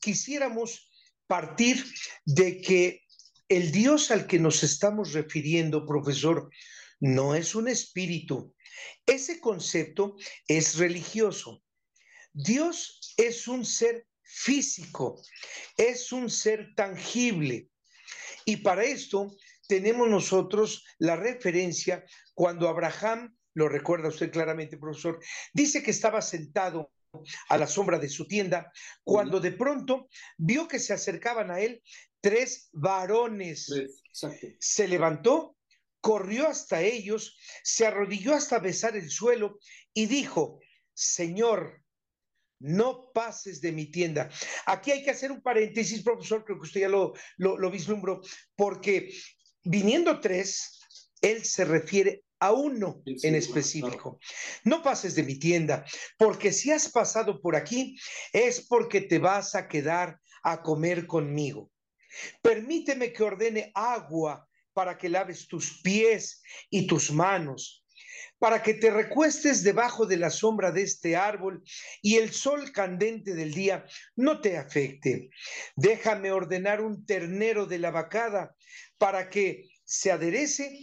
quisiéramos 0.00 0.90
partir 1.26 1.84
de 2.24 2.60
que 2.60 3.02
el 3.48 3.72
Dios 3.72 4.10
al 4.10 4.26
que 4.26 4.38
nos 4.38 4.62
estamos 4.62 5.12
refiriendo, 5.12 5.86
profesor, 5.86 6.50
no 7.00 7.34
es 7.34 7.54
un 7.54 7.68
espíritu. 7.68 8.54
Ese 9.06 9.40
concepto 9.40 10.16
es 10.46 10.76
religioso. 10.76 11.62
Dios 12.32 13.14
es 13.16 13.48
un 13.48 13.64
ser 13.64 14.06
físico, 14.22 15.20
es 15.76 16.12
un 16.12 16.30
ser 16.30 16.74
tangible. 16.76 17.69
Y 18.44 18.58
para 18.58 18.84
esto 18.84 19.34
tenemos 19.66 20.08
nosotros 20.08 20.84
la 20.98 21.16
referencia 21.16 22.04
cuando 22.34 22.68
Abraham, 22.68 23.36
lo 23.54 23.68
recuerda 23.68 24.08
usted 24.08 24.30
claramente, 24.30 24.78
profesor, 24.78 25.20
dice 25.52 25.82
que 25.82 25.90
estaba 25.90 26.22
sentado 26.22 26.92
a 27.48 27.58
la 27.58 27.66
sombra 27.66 27.98
de 27.98 28.08
su 28.08 28.26
tienda, 28.26 28.72
cuando 29.02 29.40
de 29.40 29.52
pronto 29.52 30.08
vio 30.38 30.68
que 30.68 30.78
se 30.78 30.92
acercaban 30.92 31.50
a 31.50 31.60
él 31.60 31.82
tres 32.20 32.68
varones. 32.72 33.68
Se 34.60 34.86
levantó 34.86 35.56
corrió 36.00 36.48
hasta 36.48 36.80
ellos, 36.80 37.36
se 37.62 37.86
arrodilló 37.86 38.34
hasta 38.34 38.58
besar 38.58 38.96
el 38.96 39.10
suelo 39.10 39.58
y 39.92 40.06
dijo, 40.06 40.60
Señor, 40.94 41.82
no 42.60 43.10
pases 43.12 43.60
de 43.60 43.72
mi 43.72 43.86
tienda. 43.86 44.30
Aquí 44.66 44.92
hay 44.92 45.02
que 45.02 45.10
hacer 45.10 45.32
un 45.32 45.42
paréntesis, 45.42 46.02
profesor, 46.02 46.44
creo 46.44 46.58
que 46.58 46.66
usted 46.66 46.82
ya 46.82 46.88
lo, 46.88 47.14
lo, 47.38 47.70
vislumbró, 47.70 48.20
porque 48.54 49.10
viniendo 49.64 50.20
tres, 50.20 50.78
él 51.20 51.44
se 51.44 51.64
refiere 51.64 52.22
a 52.38 52.52
uno 52.52 53.02
en 53.04 53.34
específico. 53.34 54.18
No 54.64 54.82
pases 54.82 55.14
de 55.14 55.22
mi 55.22 55.38
tienda, 55.38 55.84
porque 56.18 56.52
si 56.52 56.70
has 56.70 56.90
pasado 56.90 57.40
por 57.40 57.56
aquí 57.56 57.98
es 58.32 58.66
porque 58.66 59.00
te 59.02 59.18
vas 59.18 59.54
a 59.54 59.68
quedar 59.68 60.18
a 60.42 60.62
comer 60.62 61.06
conmigo. 61.06 61.70
Permíteme 62.42 63.12
que 63.12 63.22
ordene 63.22 63.70
agua 63.74 64.48
para 64.72 64.96
que 64.96 65.08
laves 65.08 65.46
tus 65.46 65.80
pies 65.82 66.42
y 66.70 66.86
tus 66.86 67.10
manos, 67.10 67.84
para 68.40 68.62
que 68.62 68.72
te 68.72 68.90
recuestes 68.90 69.62
debajo 69.62 70.06
de 70.06 70.16
la 70.16 70.30
sombra 70.30 70.72
de 70.72 70.82
este 70.82 71.14
árbol 71.14 71.62
y 72.00 72.16
el 72.16 72.32
sol 72.32 72.72
candente 72.72 73.34
del 73.34 73.52
día 73.52 73.84
no 74.16 74.40
te 74.40 74.56
afecte. 74.56 75.28
Déjame 75.76 76.32
ordenar 76.32 76.80
un 76.80 77.04
ternero 77.04 77.66
de 77.66 77.78
la 77.78 77.90
vacada 77.90 78.56
para 78.96 79.28
que 79.28 79.68
se 79.84 80.10
aderece, 80.10 80.80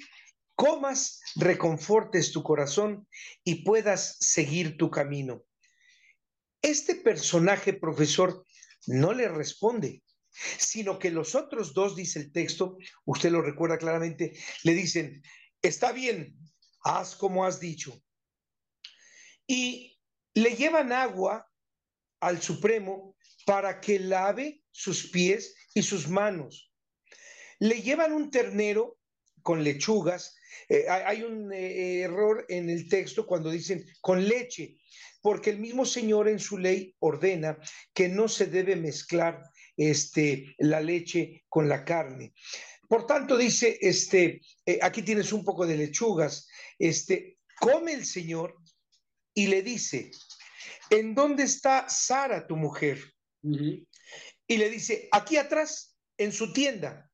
comas, 0.54 1.20
reconfortes 1.36 2.32
tu 2.32 2.44
corazón 2.44 3.08
y 3.44 3.64
puedas 3.64 4.18
seguir 4.20 4.78
tu 4.78 4.92
camino. 4.92 5.44
Este 6.62 6.94
personaje, 6.94 7.74
profesor, 7.74 8.46
no 8.86 9.14
le 9.14 9.28
responde 9.28 10.04
sino 10.60 11.00
que 11.00 11.10
los 11.10 11.34
otros 11.34 11.74
dos, 11.74 11.96
dice 11.96 12.20
el 12.20 12.32
texto, 12.32 12.78
usted 13.06 13.32
lo 13.32 13.42
recuerda 13.42 13.80
claramente, 13.80 14.34
le 14.64 14.74
dicen, 14.76 15.24
está 15.64 15.92
bien, 15.92 16.38
haz 16.88 17.16
como 17.16 17.46
has 17.46 17.60
dicho. 17.60 18.02
Y 19.46 19.98
le 20.34 20.56
llevan 20.56 20.92
agua 20.92 21.50
al 22.20 22.42
Supremo 22.42 23.16
para 23.46 23.80
que 23.80 24.00
lave 24.00 24.64
sus 24.72 25.10
pies 25.10 25.56
y 25.74 25.82
sus 25.82 26.08
manos. 26.08 26.72
Le 27.60 27.82
llevan 27.82 28.14
un 28.14 28.30
ternero 28.30 29.00
con 29.42 29.64
lechugas. 29.64 30.36
Eh, 30.70 30.86
hay 30.90 31.24
un 31.24 31.52
eh, 31.54 32.02
error 32.02 32.46
en 32.50 32.70
el 32.70 32.90
texto 32.90 33.26
cuando 33.26 33.50
dicen 33.50 33.86
con 34.02 34.28
leche, 34.28 34.78
porque 35.22 35.50
el 35.50 35.60
mismo 35.60 35.86
Señor 35.86 36.28
en 36.28 36.40
su 36.40 36.58
ley 36.58 36.96
ordena 37.00 37.58
que 37.94 38.10
no 38.10 38.28
se 38.28 38.48
debe 38.48 38.76
mezclar 38.76 39.42
este, 39.78 40.56
la 40.58 40.82
leche 40.82 41.46
con 41.50 41.70
la 41.70 41.86
carne. 41.86 42.34
Por 42.88 43.06
tanto, 43.06 43.38
dice, 43.38 43.78
este, 43.82 44.42
eh, 44.66 44.80
aquí 44.82 45.02
tienes 45.02 45.34
un 45.34 45.44
poco 45.44 45.66
de 45.66 45.78
lechugas, 45.78 46.48
este, 46.80 47.38
come 47.60 47.94
el 47.94 48.06
Señor 48.06 48.56
y 49.34 49.48
le 49.48 49.62
dice, 49.62 50.12
¿en 50.90 51.14
dónde 51.14 51.44
está 51.44 51.90
Sara, 51.90 52.48
tu 52.48 52.56
mujer? 52.56 53.14
Y 53.44 54.58
le 54.58 54.70
dice, 54.70 55.10
aquí 55.12 55.38
atrás, 55.38 55.98
en 56.18 56.32
su 56.32 56.54
tienda. 56.54 57.12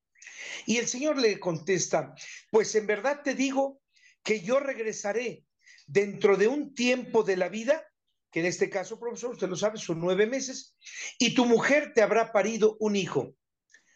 Y 0.66 0.78
el 0.78 0.88
Señor 0.88 1.20
le 1.20 1.40
contesta, 1.40 2.14
pues 2.52 2.74
en 2.76 2.88
verdad 2.88 3.22
te 3.24 3.34
digo 3.34 3.82
que 4.24 4.42
yo 4.42 4.60
regresaré 4.60 5.44
dentro 5.88 6.38
de 6.38 6.48
un 6.48 6.74
tiempo 6.74 7.24
de 7.24 7.38
la 7.38 7.50
vida 7.50 7.86
que 8.34 8.40
en 8.40 8.48
este 8.48 8.68
caso, 8.68 9.00
profesor, 9.00 9.34
usted 9.34 9.48
lo 9.48 9.56
sabe, 9.56 9.78
son 9.78 10.00
nueve 10.00 10.26
meses, 10.26 10.76
y 11.20 11.36
tu 11.36 11.46
mujer 11.46 11.94
te 11.94 12.02
habrá 12.02 12.32
parido 12.32 12.78
un 12.80 12.96
hijo. 12.96 13.36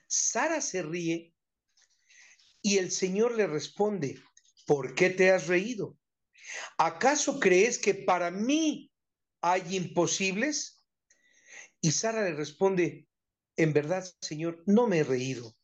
Sara 0.06 0.62
se 0.62 0.84
ríe 0.84 1.34
y 2.62 2.78
el 2.78 2.91
Señor 2.91 3.36
le 3.36 3.48
responde, 3.48 4.20
¿por 4.65 4.96
qué 4.96 5.10
te 5.10 5.32
has 5.32 5.48
reído? 5.48 5.98
¿Acaso 6.78 7.39
crees 7.39 7.78
que 7.78 7.93
para 7.93 8.32
mí 8.32 8.91
hay 9.41 9.76
imposibles? 9.76 10.84
Y 11.82 11.91
Sara 11.91 12.24
le 12.24 12.34
responde, 12.34 13.08
en 13.56 13.74
verdad, 13.74 14.06
Señor, 14.22 14.63
no 14.65 14.88
me 14.88 15.00
he 15.00 15.04
reído, 15.04 15.56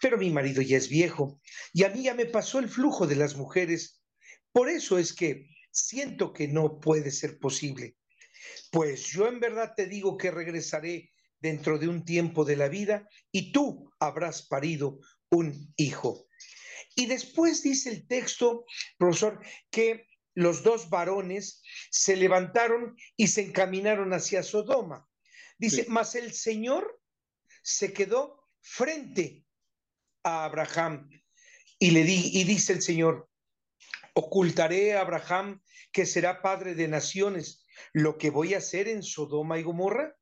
pero 0.00 0.18
mi 0.18 0.30
marido 0.30 0.62
ya 0.62 0.76
es 0.76 0.88
viejo 0.88 1.40
y 1.72 1.84
a 1.84 1.90
mí 1.90 2.04
ya 2.04 2.14
me 2.14 2.26
pasó 2.26 2.58
el 2.58 2.68
flujo 2.68 3.06
de 3.06 3.16
las 3.16 3.36
mujeres. 3.36 4.02
Por 4.52 4.68
eso 4.68 4.98
es 4.98 5.12
que 5.12 5.48
siento 5.70 6.32
que 6.32 6.48
no 6.48 6.80
puede 6.80 7.10
ser 7.10 7.38
posible. 7.38 7.96
Pues 8.70 9.06
yo 9.06 9.28
en 9.28 9.40
verdad 9.40 9.74
te 9.76 9.86
digo 9.86 10.16
que 10.16 10.30
regresaré 10.30 11.10
dentro 11.40 11.78
de 11.78 11.88
un 11.88 12.04
tiempo 12.04 12.44
de 12.44 12.56
la 12.56 12.68
vida 12.68 13.08
y 13.30 13.52
tú 13.52 13.90
habrás 14.00 14.46
parido 14.46 14.98
un 15.30 15.72
hijo. 15.76 16.25
Y 16.98 17.06
después 17.06 17.62
dice 17.62 17.90
el 17.90 18.08
texto, 18.08 18.64
profesor, 18.96 19.40
que 19.70 20.08
los 20.34 20.62
dos 20.62 20.88
varones 20.88 21.62
se 21.90 22.16
levantaron 22.16 22.96
y 23.16 23.28
se 23.28 23.42
encaminaron 23.42 24.12
hacia 24.14 24.42
Sodoma. 24.42 25.06
Dice, 25.58 25.84
mas 25.88 26.14
el 26.14 26.32
Señor 26.32 27.00
se 27.62 27.92
quedó 27.92 28.48
frente 28.60 29.44
a 30.22 30.44
Abraham 30.44 31.08
y 31.78 31.90
le 31.90 32.02
di, 32.02 32.30
y 32.32 32.44
dice 32.44 32.72
el 32.72 32.82
Señor, 32.82 33.28
ocultaré 34.14 34.94
a 34.94 35.02
Abraham 35.02 35.62
que 35.92 36.06
será 36.06 36.40
padre 36.40 36.74
de 36.74 36.88
naciones 36.88 37.66
lo 37.92 38.16
que 38.16 38.30
voy 38.30 38.54
a 38.54 38.58
hacer 38.58 38.88
en 38.88 39.02
Sodoma 39.02 39.58
y 39.58 39.62
Gomorra. 39.62 40.16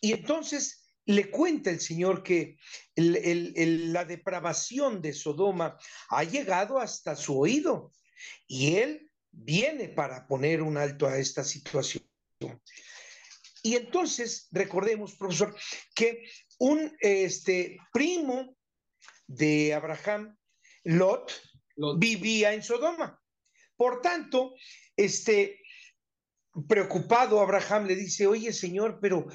Y 0.00 0.12
entonces 0.12 0.83
le 1.06 1.30
cuenta 1.30 1.70
el 1.70 1.80
Señor 1.80 2.22
que 2.22 2.56
la 2.96 4.04
depravación 4.04 5.02
de 5.02 5.12
Sodoma 5.12 5.76
ha 6.08 6.24
llegado 6.24 6.78
hasta 6.78 7.16
su 7.16 7.38
oído 7.38 7.92
y 8.46 8.76
él 8.76 9.10
viene 9.30 9.88
para 9.88 10.26
poner 10.26 10.62
un 10.62 10.76
alto 10.76 11.06
a 11.06 11.18
esta 11.18 11.44
situación. 11.44 12.04
Y 13.62 13.76
entonces 13.76 14.48
recordemos, 14.50 15.14
profesor, 15.14 15.56
que 15.94 16.24
un 16.58 16.94
este, 17.00 17.78
primo 17.92 18.56
de 19.26 19.74
Abraham, 19.74 20.36
Lot, 20.84 21.32
vivía 21.96 22.52
en 22.52 22.62
Sodoma. 22.62 23.20
Por 23.76 24.02
tanto, 24.02 24.54
este, 24.96 25.60
preocupado, 26.68 27.40
Abraham 27.40 27.86
le 27.86 27.96
dice, 27.96 28.26
oye 28.26 28.52
Señor, 28.52 28.98
pero 29.00 29.26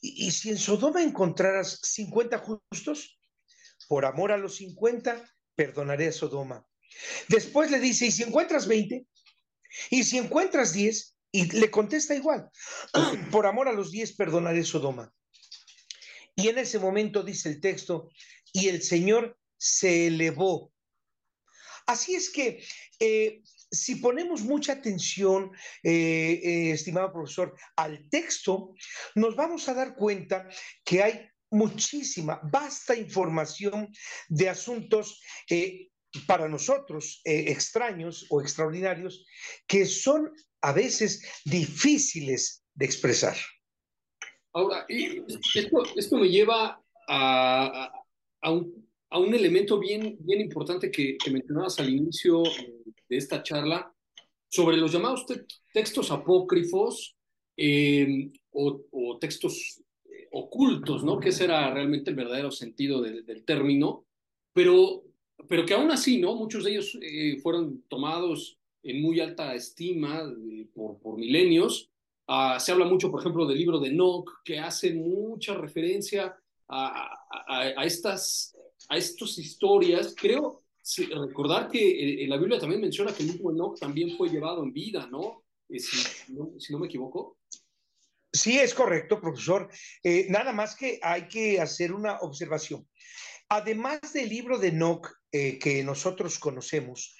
¿y, 0.00 0.30
si 0.30 0.50
en 0.50 0.58
Sodoma 0.58 1.02
encontraras 1.02 1.78
50 1.82 2.38
justos? 2.70 3.18
Por 3.88 4.04
amor 4.04 4.32
a 4.32 4.38
los 4.38 4.56
50, 4.56 5.22
perdonaré 5.54 6.08
a 6.08 6.12
Sodoma. 6.12 6.66
Después 7.28 7.70
le 7.70 7.78
dice, 7.78 8.06
¿y 8.06 8.10
si 8.10 8.22
encuentras 8.22 8.66
20? 8.66 9.06
¿Y 9.90 10.04
si 10.04 10.18
encuentras 10.18 10.72
10? 10.72 11.16
Y 11.32 11.50
le 11.58 11.70
contesta 11.70 12.14
igual, 12.14 12.50
por 13.30 13.46
amor 13.46 13.68
a 13.68 13.72
los 13.72 13.90
10, 13.90 14.14
perdonaré 14.16 14.64
Sodoma. 14.64 15.12
Y 16.36 16.48
en 16.48 16.58
ese 16.58 16.78
momento 16.78 17.22
dice 17.22 17.48
el 17.48 17.60
texto, 17.60 18.10
y 18.52 18.68
el 18.68 18.82
Señor 18.82 19.38
se 19.56 20.08
elevó. 20.08 20.72
Así 21.86 22.14
es 22.14 22.30
que 22.30 22.64
eh, 23.00 23.42
si 23.72 23.96
ponemos 23.96 24.42
mucha 24.42 24.74
atención, 24.74 25.50
eh, 25.82 26.40
eh, 26.44 26.70
estimado 26.72 27.12
profesor, 27.12 27.56
al 27.76 28.08
texto, 28.10 28.74
nos 29.14 29.34
vamos 29.34 29.68
a 29.68 29.74
dar 29.74 29.96
cuenta 29.96 30.46
que 30.84 31.02
hay 31.02 31.28
muchísima, 31.50 32.40
vasta 32.44 32.94
información 32.94 33.88
de 34.28 34.48
asuntos 34.50 35.20
eh, 35.48 35.88
para 36.26 36.46
nosotros 36.48 37.22
extraños 37.24 38.26
o 38.28 38.42
extraordinarios 38.42 39.24
que 39.66 39.86
son 39.86 40.30
a 40.60 40.72
veces 40.72 41.22
difíciles 41.44 42.62
de 42.74 42.84
expresar. 42.84 43.34
Ahora, 44.52 44.84
esto, 44.88 45.82
esto 45.96 46.16
me 46.18 46.28
lleva 46.28 46.82
a, 47.08 47.90
un, 48.44 48.91
a, 49.12 49.18
un, 49.18 49.34
elemento 49.34 49.78
bien, 49.78 50.16
bien 50.20 50.40
importante 50.40 50.90
que, 50.90 51.16
que, 51.16 51.30
mencionabas 51.30 51.78
al 51.80 51.90
inicio 51.90 52.42
de 53.08 53.16
esta 53.16 53.42
charla 53.42 53.92
sobre 54.48 54.76
los 54.76 54.92
llamados 54.92 55.26
textos 55.72 56.10
apócrifos 56.10 57.16
eh, 57.56 58.30
o, 58.50 58.82
o, 58.90 59.18
textos 59.18 59.82
ocultos, 60.32 61.04
¿no? 61.04 61.18
Que 61.20 61.28
ese 61.30 61.44
era 61.44 61.72
realmente 61.72 62.10
el 62.10 62.16
verdadero 62.16 62.50
sentido 62.50 63.00
del, 63.00 63.24
del 63.24 63.44
término, 63.44 64.06
pero, 64.52 65.04
pero 65.48 65.64
que 65.66 65.74
aún 65.74 65.90
así, 65.90 66.18
¿no? 66.18 66.34
Muchos 66.34 66.64
de 66.64 66.70
ellos 66.70 66.98
eh, 67.00 67.38
fueron 67.42 67.82
tomados 67.88 68.58
en 68.82 69.00
muy 69.02 69.20
alta 69.20 69.54
estima 69.54 70.22
eh, 70.22 70.66
por, 70.74 70.98
por 70.98 71.18
milenios 71.18 71.92
Uh, 72.28 72.58
se 72.58 72.72
habla 72.72 72.84
mucho, 72.84 73.10
por 73.10 73.20
ejemplo, 73.20 73.46
del 73.46 73.58
libro 73.58 73.80
de 73.80 73.88
Enoch, 73.88 74.42
que 74.44 74.58
hace 74.58 74.94
mucha 74.94 75.54
referencia 75.54 76.36
a, 76.68 77.26
a, 77.28 77.60
a 77.76 77.84
estas 77.84 78.56
a 78.92 78.96
estas 78.98 79.38
historias. 79.38 80.14
Creo 80.14 80.62
recordar 81.26 81.70
que 81.70 82.24
en 82.24 82.28
la 82.28 82.36
Biblia 82.36 82.58
también 82.58 82.80
menciona 82.80 83.14
que 83.14 83.22
el 83.22 83.30
mismo 83.30 83.50
Enoch 83.50 83.78
también 83.78 84.16
fue 84.16 84.28
llevado 84.28 84.62
en 84.62 84.72
vida, 84.72 85.06
¿no? 85.10 85.44
Eh, 85.68 85.78
si, 85.78 86.32
no, 86.34 86.78
me 86.78 86.86
equivoco. 86.86 87.38
Sí, 88.32 88.58
es 88.58 88.74
correcto, 88.74 89.20
profesor. 89.20 89.70
Eh, 90.02 90.26
nada 90.28 90.52
más 90.52 90.76
que 90.76 90.98
hay 91.02 91.28
que 91.28 91.60
hacer 91.60 91.92
una 91.92 92.18
observación. 92.20 92.86
Además 93.48 94.00
del 94.12 94.28
libro 94.28 94.58
de 94.58 94.68
Enoch 94.68 95.08
eh, 95.30 95.58
que 95.58 95.82
nosotros 95.84 96.38
conocemos, 96.38 97.16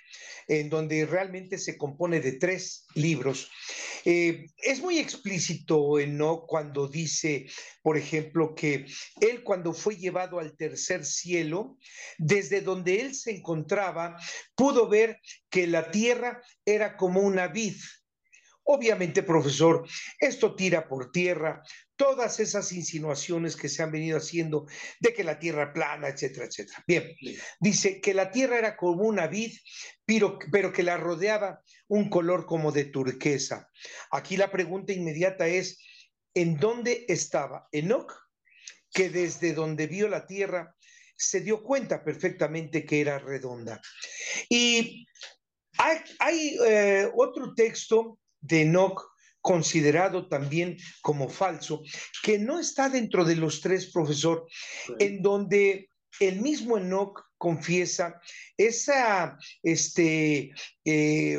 en 0.48 0.68
donde 0.68 1.06
realmente 1.06 1.58
se 1.58 1.76
compone 1.76 2.20
de 2.20 2.32
tres 2.32 2.86
libros. 2.94 3.50
Eh, 4.04 4.46
es 4.58 4.80
muy 4.80 4.98
explícito 4.98 5.94
¿no? 6.08 6.44
cuando 6.46 6.88
dice, 6.88 7.46
por 7.82 7.96
ejemplo, 7.96 8.54
que 8.54 8.86
él 9.20 9.44
cuando 9.44 9.72
fue 9.72 9.96
llevado 9.96 10.38
al 10.40 10.56
tercer 10.56 11.04
cielo, 11.04 11.78
desde 12.18 12.60
donde 12.60 13.00
él 13.00 13.14
se 13.14 13.30
encontraba, 13.30 14.16
pudo 14.56 14.88
ver 14.88 15.20
que 15.48 15.66
la 15.66 15.90
tierra 15.90 16.42
era 16.64 16.96
como 16.96 17.20
una 17.20 17.48
vid 17.48 17.76
Obviamente, 18.64 19.22
profesor, 19.22 19.86
esto 20.18 20.54
tira 20.54 20.88
por 20.88 21.10
tierra 21.10 21.62
todas 21.96 22.40
esas 22.40 22.72
insinuaciones 22.72 23.56
que 23.56 23.68
se 23.68 23.82
han 23.82 23.90
venido 23.90 24.18
haciendo 24.18 24.66
de 25.00 25.12
que 25.12 25.24
la 25.24 25.38
tierra 25.38 25.72
plana, 25.72 26.08
etcétera, 26.08 26.46
etcétera. 26.46 26.82
Bien, 26.86 27.14
dice 27.60 28.00
que 28.00 28.14
la 28.14 28.30
tierra 28.30 28.58
era 28.58 28.76
como 28.76 29.02
una 29.02 29.26
vid, 29.26 29.52
pero, 30.04 30.38
pero 30.50 30.72
que 30.72 30.82
la 30.82 30.96
rodeaba 30.96 31.60
un 31.88 32.08
color 32.08 32.46
como 32.46 32.72
de 32.72 32.84
turquesa. 32.86 33.70
Aquí 34.10 34.36
la 34.36 34.50
pregunta 34.50 34.92
inmediata 34.92 35.46
es, 35.48 35.78
¿en 36.34 36.56
dónde 36.58 37.04
estaba 37.08 37.68
Enoch? 37.72 38.12
Que 38.92 39.10
desde 39.10 39.54
donde 39.54 39.86
vio 39.86 40.08
la 40.08 40.26
tierra 40.26 40.74
se 41.16 41.40
dio 41.40 41.62
cuenta 41.62 42.04
perfectamente 42.04 42.84
que 42.84 43.00
era 43.00 43.18
redonda. 43.18 43.80
Y 44.48 45.06
hay, 45.78 45.98
hay 46.18 46.58
eh, 46.66 47.10
otro 47.14 47.54
texto 47.54 48.18
de 48.42 48.62
Enoch 48.62 49.02
considerado 49.40 50.28
también 50.28 50.76
como 51.00 51.28
falso, 51.28 51.82
que 52.22 52.38
no 52.38 52.60
está 52.60 52.88
dentro 52.88 53.24
de 53.24 53.36
los 53.36 53.60
tres, 53.60 53.90
profesor, 53.90 54.46
en 54.98 55.20
donde 55.20 55.90
el 56.20 56.40
mismo 56.40 56.78
Enoch 56.78 57.20
confiesa 57.38 58.20
esa, 58.56 59.36
este, 59.62 60.52
eh, 60.84 61.38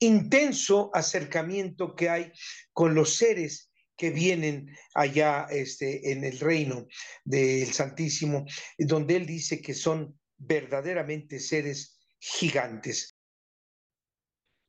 intenso 0.00 0.90
acercamiento 0.92 1.94
que 1.94 2.08
hay 2.08 2.32
con 2.72 2.94
los 2.94 3.14
seres 3.14 3.70
que 3.96 4.10
vienen 4.10 4.76
allá 4.94 5.46
este, 5.50 6.10
en 6.10 6.24
el 6.24 6.40
reino 6.40 6.88
del 7.24 7.72
Santísimo, 7.72 8.44
donde 8.76 9.14
él 9.14 9.26
dice 9.26 9.62
que 9.62 9.74
son 9.74 10.18
verdaderamente 10.36 11.38
seres 11.38 12.00
gigantes. 12.18 13.14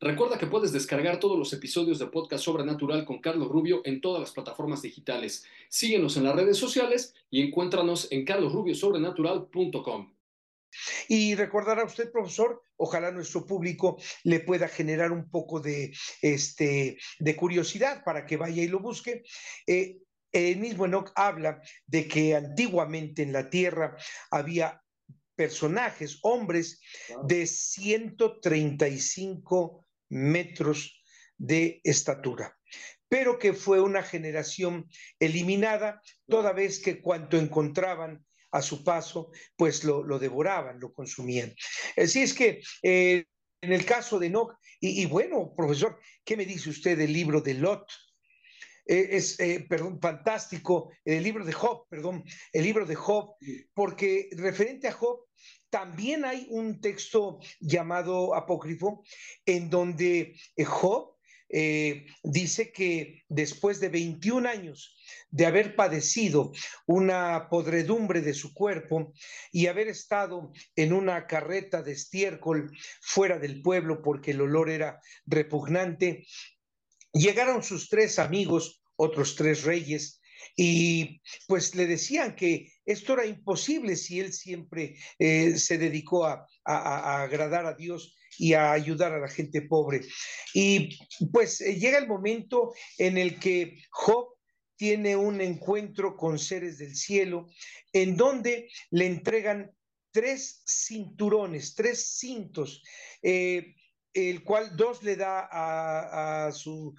Recuerda 0.04 0.38
que 0.38 0.48
puedes 0.48 0.74
descargar 0.74 1.18
todos 1.18 1.40
los 1.40 1.54
episodios 1.54 1.98
de 1.98 2.08
Podcast 2.08 2.44
Sobrenatural 2.44 3.06
con 3.06 3.22
Carlos 3.22 3.48
Rubio 3.48 3.82
en 3.86 4.02
todas 4.02 4.20
las 4.20 4.32
plataformas 4.32 4.82
digitales. 4.82 5.46
Síguenos 5.70 6.18
en 6.18 6.26
las 6.26 6.36
redes 6.36 6.58
sociales 6.58 7.14
y 7.30 7.42
encuéntranos 7.42 8.10
en 8.12 8.26
carlosrubiosobrenatural.com. 8.26 10.14
Y 11.08 11.36
recordará 11.36 11.86
usted, 11.86 12.12
profesor, 12.12 12.62
ojalá 12.76 13.12
nuestro 13.12 13.46
público 13.46 13.96
le 14.26 14.42
pueda 14.42 14.68
generar 14.68 15.14
un 15.14 15.30
poco 15.30 15.62
de, 15.62 15.96
este, 16.22 16.98
de 17.20 17.36
curiosidad 17.38 18.04
para 18.04 18.26
que 18.26 18.36
vaya 18.36 18.62
y 18.62 18.68
lo 18.68 18.82
busque. 18.82 19.24
Eh, 19.66 20.00
el 20.34 20.58
mismo 20.58 20.86
Enoch 20.86 21.14
habla 21.16 21.62
de 21.88 22.10
que 22.10 22.36
antiguamente 22.36 23.24
en 23.24 23.32
la 23.32 23.50
tierra 23.50 23.96
había 24.32 24.82
personajes, 25.36 26.20
hombres 26.24 26.82
de 27.26 27.48
135 27.48 29.83
metros 30.10 31.04
de 31.38 31.82
estatura, 31.84 32.58
pero 33.10 33.38
que 33.40 33.54
fue 33.54 33.82
una 33.82 34.04
generación 34.04 34.88
eliminada 35.20 36.02
toda 36.28 36.54
vez 36.54 36.80
que 36.80 37.02
cuanto 37.02 37.38
encontraban 37.38 38.26
a 38.52 38.62
su 38.62 38.84
paso, 38.84 39.32
pues 39.56 39.84
lo, 39.84 40.04
lo 40.04 40.20
devoraban, 40.20 40.80
lo 40.80 40.94
consumían. 40.94 41.54
Así 41.98 42.22
es 42.22 42.34
que 42.34 42.62
eh, 42.84 43.26
en 43.62 43.72
el 43.72 43.86
caso 43.86 44.20
de 44.20 44.28
Enoch, 44.28 44.54
y, 44.80 45.02
y, 45.02 45.06
bueno, 45.06 45.54
profesor, 45.56 46.00
¿qué 46.24 46.36
me 46.36 46.46
dice 46.46 46.70
usted 46.70 46.98
del 46.98 47.14
libro 47.14 47.42
de 47.42 47.54
Lot? 47.54 47.90
Eh, 48.86 49.10
es, 49.12 49.40
eh, 49.40 49.66
perdón, 49.68 50.00
fantástico, 50.02 50.92
el 51.06 51.24
libro 51.24 51.46
de 51.46 51.54
Job, 51.54 51.88
perdón, 51.90 52.24
el 52.52 52.64
libro 52.64 52.86
de 52.86 52.96
Job, 52.96 53.36
porque 53.74 54.30
referente 54.34 54.90
a 54.90 54.92
Job, 54.92 55.26
también 55.74 56.24
hay 56.24 56.46
un 56.52 56.82
texto 56.82 57.40
llamado 57.60 58.36
apócrifo 58.36 59.04
en 59.44 59.72
donde 59.72 60.40
eh, 60.56 60.66
Job 60.66 61.18
eh, 61.50 62.06
dice 62.22 62.72
que 62.72 63.24
después 63.28 63.80
de 63.80 63.90
21 63.90 64.48
años 64.48 64.96
de 65.32 65.48
haber 65.48 65.76
padecido 65.76 66.52
una 66.86 67.50
podredumbre 67.50 68.22
de 68.22 68.36
su 68.36 68.54
cuerpo 68.54 69.14
y 69.52 69.66
haber 69.66 69.88
estado 69.88 70.52
en 70.76 70.94
una 70.94 71.26
carreta 71.26 71.82
de 71.82 71.94
estiércol 71.94 72.72
fuera 73.02 73.40
del 73.40 73.64
pueblo 73.64 74.04
porque 74.04 74.30
el 74.30 74.42
olor 74.42 74.70
era 74.70 75.02
repugnante, 75.26 76.28
llegaron 77.14 77.64
sus 77.64 77.90
tres 77.90 78.20
amigos, 78.20 78.84
otros 78.96 79.36
tres 79.36 79.64
reyes, 79.64 80.22
y 80.56 81.22
pues 81.48 81.76
le 81.76 81.86
decían 81.86 82.36
que 82.36 82.72
esto 82.86 83.14
era 83.14 83.26
imposible 83.26 83.96
si 83.96 84.20
él 84.20 84.34
siempre 84.34 84.98
eh, 85.20 85.58
se 85.58 85.78
dedicó 85.78 86.26
a, 86.26 86.48
a, 86.66 87.24
agradar 87.24 87.66
a 87.66 87.74
Dios 87.74 88.16
y 88.38 88.54
a 88.54 88.72
ayudar 88.72 89.14
a 89.14 89.20
la 89.20 89.28
gente 89.28 89.62
pobre. 89.62 90.02
Y 90.54 90.98
pues 91.32 91.62
eh, 91.62 91.76
llega 91.76 91.98
el 91.98 92.08
momento 92.08 92.74
en 92.98 93.18
el 93.18 93.40
que 93.40 93.78
Job 93.92 94.30
tiene 94.76 95.16
un 95.16 95.40
encuentro 95.40 96.18
con 96.18 96.40
seres 96.40 96.78
del 96.78 96.96
cielo 96.96 97.48
en 97.94 98.18
donde 98.18 98.70
le 98.92 99.06
entregan 99.06 99.72
tres 100.12 100.62
cinturones, 100.66 101.76
tres 101.76 102.18
cintos. 102.18 102.84
Eh, 103.22 103.76
el 104.14 104.44
cual 104.44 104.76
dos 104.76 105.04
le 105.04 105.16
da 105.16 105.48
a, 105.52 106.52
sus 106.52 106.94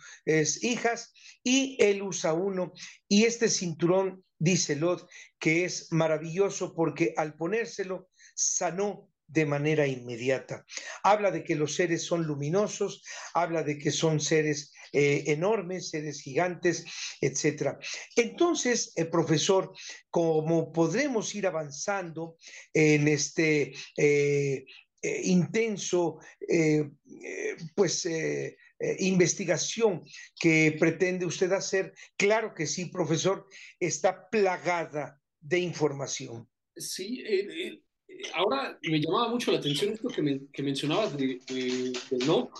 hijas 0.63 1.13
y 1.43 1.77
él 1.81 2.03
usa 2.03 2.33
uno. 2.33 2.73
Y 3.09 3.25
este 3.25 3.49
cinturón, 3.49 4.25
dice 4.39 4.77
Lot, 4.77 5.09
que 5.39 5.65
es 5.65 5.93
maravilloso 5.93 6.75
porque 6.75 7.15
al 7.17 7.35
ponérselo 7.35 8.09
sanó 8.35 9.09
de 9.27 9.47
manera 9.47 9.87
inmediata. 9.87 10.65
Habla 11.03 11.31
de 11.31 11.45
que 11.45 11.55
los 11.55 11.75
seres 11.75 12.05
son 12.05 12.25
luminosos, 12.25 13.03
habla 13.33 13.63
de 13.63 13.79
que 13.79 13.91
son 13.91 14.21
seres 14.21 14.73
eh, 14.93 15.25
enormes, 15.27 15.91
seres 15.91 16.21
gigantes, 16.21 16.85
etc. 17.21 17.79
Entonces, 18.17 18.93
el 18.97 19.09
profesor, 19.09 19.73
como 20.11 20.73
podremos 20.73 21.35
ir 21.35 21.47
avanzando 21.47 22.37
en 22.73 23.09
este 23.09 23.73
eh, 23.97 24.67
eh, 25.05 25.21
intenso, 25.25 26.19
eh, 26.49 26.89
eh, 27.07 27.57
pues, 27.75 28.09
investigación 28.99 30.03
que 30.39 30.77
pretende 30.79 31.27
usted 31.27 31.53
hacer, 31.53 31.93
claro 32.17 32.55
que 32.55 32.67
sí, 32.67 32.87
profesor, 32.87 33.47
está 33.79 34.29
plagada 34.31 35.21
de 35.41 35.59
información. 35.59 36.49
Sí, 36.75 37.23
ahora 38.35 38.79
me 38.83 38.99
llamaba 38.99 39.29
mucho 39.29 39.53
la 39.53 39.59
atención 39.59 39.93
esto 39.93 40.09
que, 40.09 40.23
me, 40.23 40.47
que 40.51 40.63
mencionabas 40.63 41.17
de, 41.17 41.39
de, 41.49 41.93
de 42.11 42.27
no, 42.27 42.51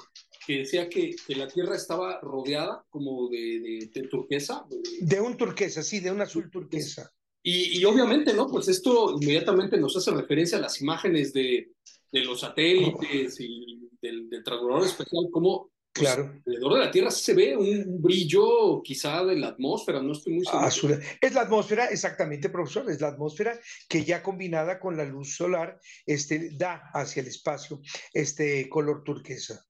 que 0.47 0.59
decía 0.59 0.89
que, 0.89 1.17
que, 1.27 1.35
la 1.35 1.49
Tierra 1.49 1.77
estaba 1.77 2.21
rodeada 2.21 2.85
como 2.91 3.29
de, 3.31 3.61
de, 3.61 3.91
de 3.93 4.09
turquesa. 4.09 4.67
De 5.01 5.21
un 5.21 5.37
turquesa, 5.37 5.83
sí, 5.83 6.01
de 6.01 6.11
un 6.11 6.21
azul 6.21 6.51
turquesa. 6.51 7.11
Y, 7.47 7.85
obviamente, 7.85 8.33
¿no? 8.33 8.49
Pues 8.49 8.69
esto 8.69 9.19
inmediatamente 9.21 9.77
nos 9.77 9.95
hace 9.95 10.11
referencia 10.11 10.57
a 10.57 10.63
las 10.63 10.81
imágenes 10.81 11.35
de, 11.35 11.73
de 12.15 12.25
los 12.25 12.41
satélites 12.41 13.41
y 13.41 13.91
del, 14.01 14.31
del 14.31 14.45
transbordador 14.45 14.87
especial, 14.87 15.29
como 15.33 15.73
pues, 15.93 16.09
claro. 16.09 16.33
alrededor 16.47 16.75
de 16.75 16.79
la 16.79 16.91
Tierra 16.93 17.11
se 17.11 17.35
ve 17.35 17.57
un 17.57 18.01
brillo 18.01 18.81
quizá 18.85 19.25
de 19.25 19.37
la 19.37 19.49
atmósfera, 19.49 20.01
no 20.01 20.13
estoy 20.13 20.35
muy 20.35 20.45
seguro. 20.45 21.01
Es 21.21 21.35
la 21.35 21.41
atmósfera, 21.41 21.87
exactamente, 21.87 22.51
profesor, 22.51 22.89
es 22.89 23.01
la 23.01 23.09
atmósfera 23.09 23.59
que 23.89 24.05
ya 24.05 24.23
combinada 24.23 24.79
con 24.79 24.97
la 24.97 25.05
luz 25.05 25.35
solar 25.35 25.81
este, 26.07 26.51
da 26.57 26.91
hacia 26.95 27.21
el 27.23 27.27
espacio 27.27 27.81
este 28.13 28.69
color 28.69 29.03
turquesa. 29.03 29.67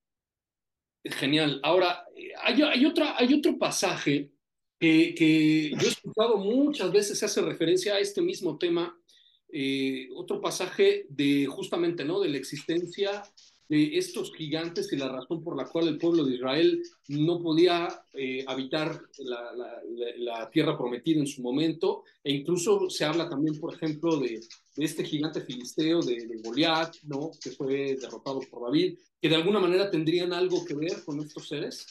Genial. 1.03 1.61
Ahora, 1.63 2.05
hay, 2.43 2.61
hay, 2.61 2.85
otra, 2.85 3.17
hay 3.17 3.33
otro 3.33 3.59
pasaje 3.59 4.31
que, 4.79 5.71
yo 5.71 5.87
he 5.87 5.91
escuchado 5.91 6.37
muchas 6.37 6.93
veces, 6.93 7.19
se 7.19 7.25
hace 7.25 7.41
referencia 7.41 7.95
a 7.95 8.01
este 8.01 8.21
mismo 8.21 8.59
tema, 8.59 8.99
eh, 9.57 10.09
otro 10.17 10.41
pasaje 10.41 11.07
de 11.09 11.47
justamente, 11.47 12.05
¿no? 12.05 12.19
De 12.19 12.29
la 12.29 12.39
existencia 12.39 13.23
de 13.69 13.97
estos 13.97 14.35
gigantes 14.35 14.93
y 14.93 14.97
la 14.97 15.09
razón 15.09 15.45
por 15.45 15.57
la 15.57 15.67
cual 15.67 15.87
el 15.87 15.97
pueblo 15.97 16.25
de 16.25 16.35
Israel 16.35 16.83
no 17.09 17.41
podía 17.41 17.89
eh, 18.13 18.45
habitar 18.49 19.01
la, 19.19 20.51
tierra 20.53 20.77
prometida 20.77 21.21
en 21.21 21.27
su 21.27 21.41
momento, 21.41 22.03
e 22.23 22.33
incluso 22.33 22.91
se 22.91 23.05
habla 23.05 23.29
también, 23.29 23.59
por 23.59 23.75
ejemplo, 23.75 24.19
de, 24.19 24.41
este 24.77 25.05
gigante 25.05 25.41
filisteo 25.41 26.03
de, 26.03 26.27
de 26.27 26.43
Goliat, 26.43 26.97
¿no? 27.05 27.31
que 27.41 27.51
fue 27.53 27.97
derrotado 27.97 28.41
por 28.51 28.65
David, 28.65 28.99
que 29.21 29.29
de 29.29 29.37
alguna 29.37 29.61
manera 29.61 29.91
tendrían 29.91 30.33
algo 30.33 30.65
que 30.65 30.75
ver 30.75 31.05
con 31.05 31.21
estos 31.21 31.49
seres. 31.49 31.87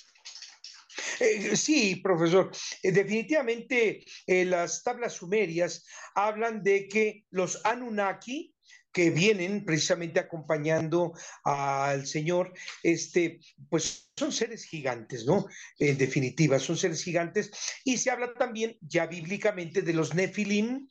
Eh, 1.20 1.56
sí, 1.56 1.98
profesor. 1.98 2.52
Eh, 2.82 2.92
definitivamente 2.92 4.04
eh, 4.28 4.46
las 4.46 4.84
tablas 4.84 5.14
sumerias 5.14 5.86
hablan 6.16 6.64
de 6.64 6.88
que 6.88 7.26
los 7.30 7.64
Anunnaki, 7.66 8.54
que 8.92 9.10
vienen 9.10 9.66
precisamente 9.66 10.20
acompañando 10.20 11.14
al 11.44 12.06
Señor, 12.06 12.54
este, 12.84 13.40
pues 13.68 14.12
son 14.16 14.32
seres 14.32 14.66
gigantes, 14.66 15.26
¿no? 15.26 15.48
En 15.80 15.98
definitiva, 15.98 16.60
son 16.60 16.78
seres 16.78 17.04
gigantes. 17.04 17.50
Y 17.84 17.98
se 17.98 18.12
habla 18.12 18.36
también 18.36 18.78
ya 18.82 19.08
bíblicamente 19.08 19.82
de 19.82 19.94
los 19.94 20.14
Nefilim, 20.14 20.88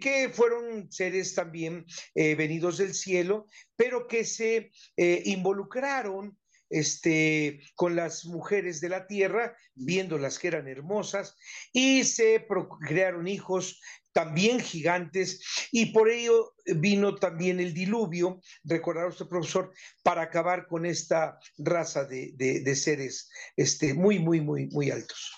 que 0.00 0.28
fueron 0.32 0.92
seres 0.92 1.34
también 1.34 1.84
venidos 2.14 2.78
del 2.78 2.94
cielo, 2.94 3.48
pero 3.74 4.06
que 4.06 4.24
se 4.24 4.70
involucraron 4.96 6.38
este, 6.70 7.60
con 7.74 7.96
las 7.96 8.24
mujeres 8.24 8.80
de 8.80 8.88
la 8.88 9.06
tierra, 9.06 9.56
viéndolas 9.74 10.38
que 10.38 10.48
eran 10.48 10.68
hermosas, 10.68 11.36
y 11.72 12.04
se 12.04 12.46
crearon 12.86 13.28
hijos 13.28 13.80
también 14.12 14.60
gigantes, 14.60 15.40
y 15.70 15.86
por 15.86 16.10
ello 16.10 16.54
vino 16.76 17.16
también 17.16 17.60
el 17.60 17.74
diluvio, 17.74 18.40
recordará 18.64 19.08
usted, 19.08 19.26
profesor, 19.26 19.72
para 20.02 20.22
acabar 20.22 20.66
con 20.66 20.86
esta 20.86 21.38
raza 21.58 22.04
de, 22.04 22.74
seres 22.76 23.28
este, 23.56 23.94
muy, 23.94 24.18
muy, 24.18 24.40
muy, 24.40 24.66
muy 24.68 24.90
altos. 24.90 25.32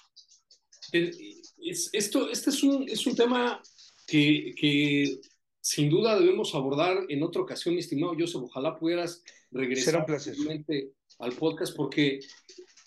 esto, 0.93 2.31
este 2.31 2.51
es 2.51 2.63
un, 2.63 2.89
es 2.89 3.07
un 3.07 3.17
tema 3.17 3.63
que, 4.07 4.55
que 4.57 5.21
sin 5.63 5.89
duda 5.89 6.19
debemos 6.19 6.55
abordar 6.55 6.99
en 7.09 7.23
otra 7.23 7.41
ocasión, 7.41 7.75
mi 7.75 7.81
estimado 7.81 8.15
Joseph. 8.19 8.43
Ojalá 8.43 8.79
pudieras 8.79 9.23
regresar 9.51 10.05
al 11.23 11.33
podcast 11.33 11.75
porque 11.77 12.21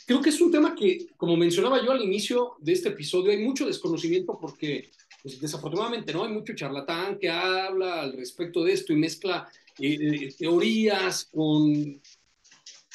creo 0.06 0.22
que 0.22 0.30
es 0.30 0.40
un 0.42 0.52
tema 0.52 0.76
que, 0.76 1.08
como 1.18 1.36
mencionaba 1.36 1.84
yo 1.84 1.92
al 1.92 2.04
inicio 2.04 2.56
de 2.60 2.74
este 2.74 2.90
episodio, 2.90 3.32
hay 3.32 3.40
mucho 3.40 3.66
desconocimiento 3.66 4.38
porque 4.40 4.92
pues, 5.24 5.40
desafortunadamente 5.40 6.14
no 6.14 6.26
hay 6.26 6.32
mucho 6.32 6.54
charlatán 6.54 7.18
que 7.18 7.30
habla 7.30 8.02
al 8.02 8.14
respecto 8.14 8.64
de 8.64 8.74
esto 8.74 8.94
y 8.94 8.98
mezcla 8.98 9.50
eh, 9.80 9.98
eh, 10.00 10.36
teorías 10.38 11.26
con 11.26 12.02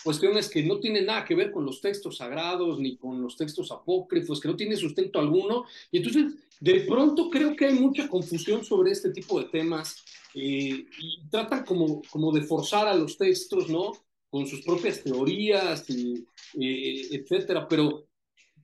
cuestiones 0.05 0.49
que 0.49 0.63
no 0.63 0.79
tienen 0.79 1.07
nada 1.07 1.25
que 1.25 1.35
ver 1.35 1.51
con 1.51 1.65
los 1.65 1.81
textos 1.81 2.19
sagrados 2.19 2.79
ni 2.79 2.97
con 2.97 3.21
los 3.21 3.37
textos 3.37 3.71
apócrifos, 3.71 4.41
que 4.41 4.49
no 4.49 4.57
tienen 4.57 4.79
sustento 4.79 5.19
alguno. 5.19 5.65
Y 5.91 5.99
entonces, 5.99 6.35
de 6.61 6.81
pronto 6.81 7.29
creo 7.31 7.57
que 7.57 7.67
hay 7.67 7.75
mucha 7.75 8.09
confusión 8.09 8.65
sobre 8.65 8.93
este 8.93 9.11
tipo 9.11 9.41
de 9.41 9.49
temas 9.49 10.05
eh, 10.35 10.87
y 10.99 11.29
tratan 11.31 11.65
como, 11.65 12.03
como 12.11 12.33
de 12.33 12.43
forzar 12.43 12.87
a 12.87 12.95
los 12.95 13.19
textos, 13.19 13.69
¿no? 13.69 13.93
Con 14.31 14.47
sus 14.47 14.63
propias 14.63 15.03
teorías, 15.03 15.85
y, 15.91 16.25
etcétera. 16.55 17.67
Pero, 17.69 18.07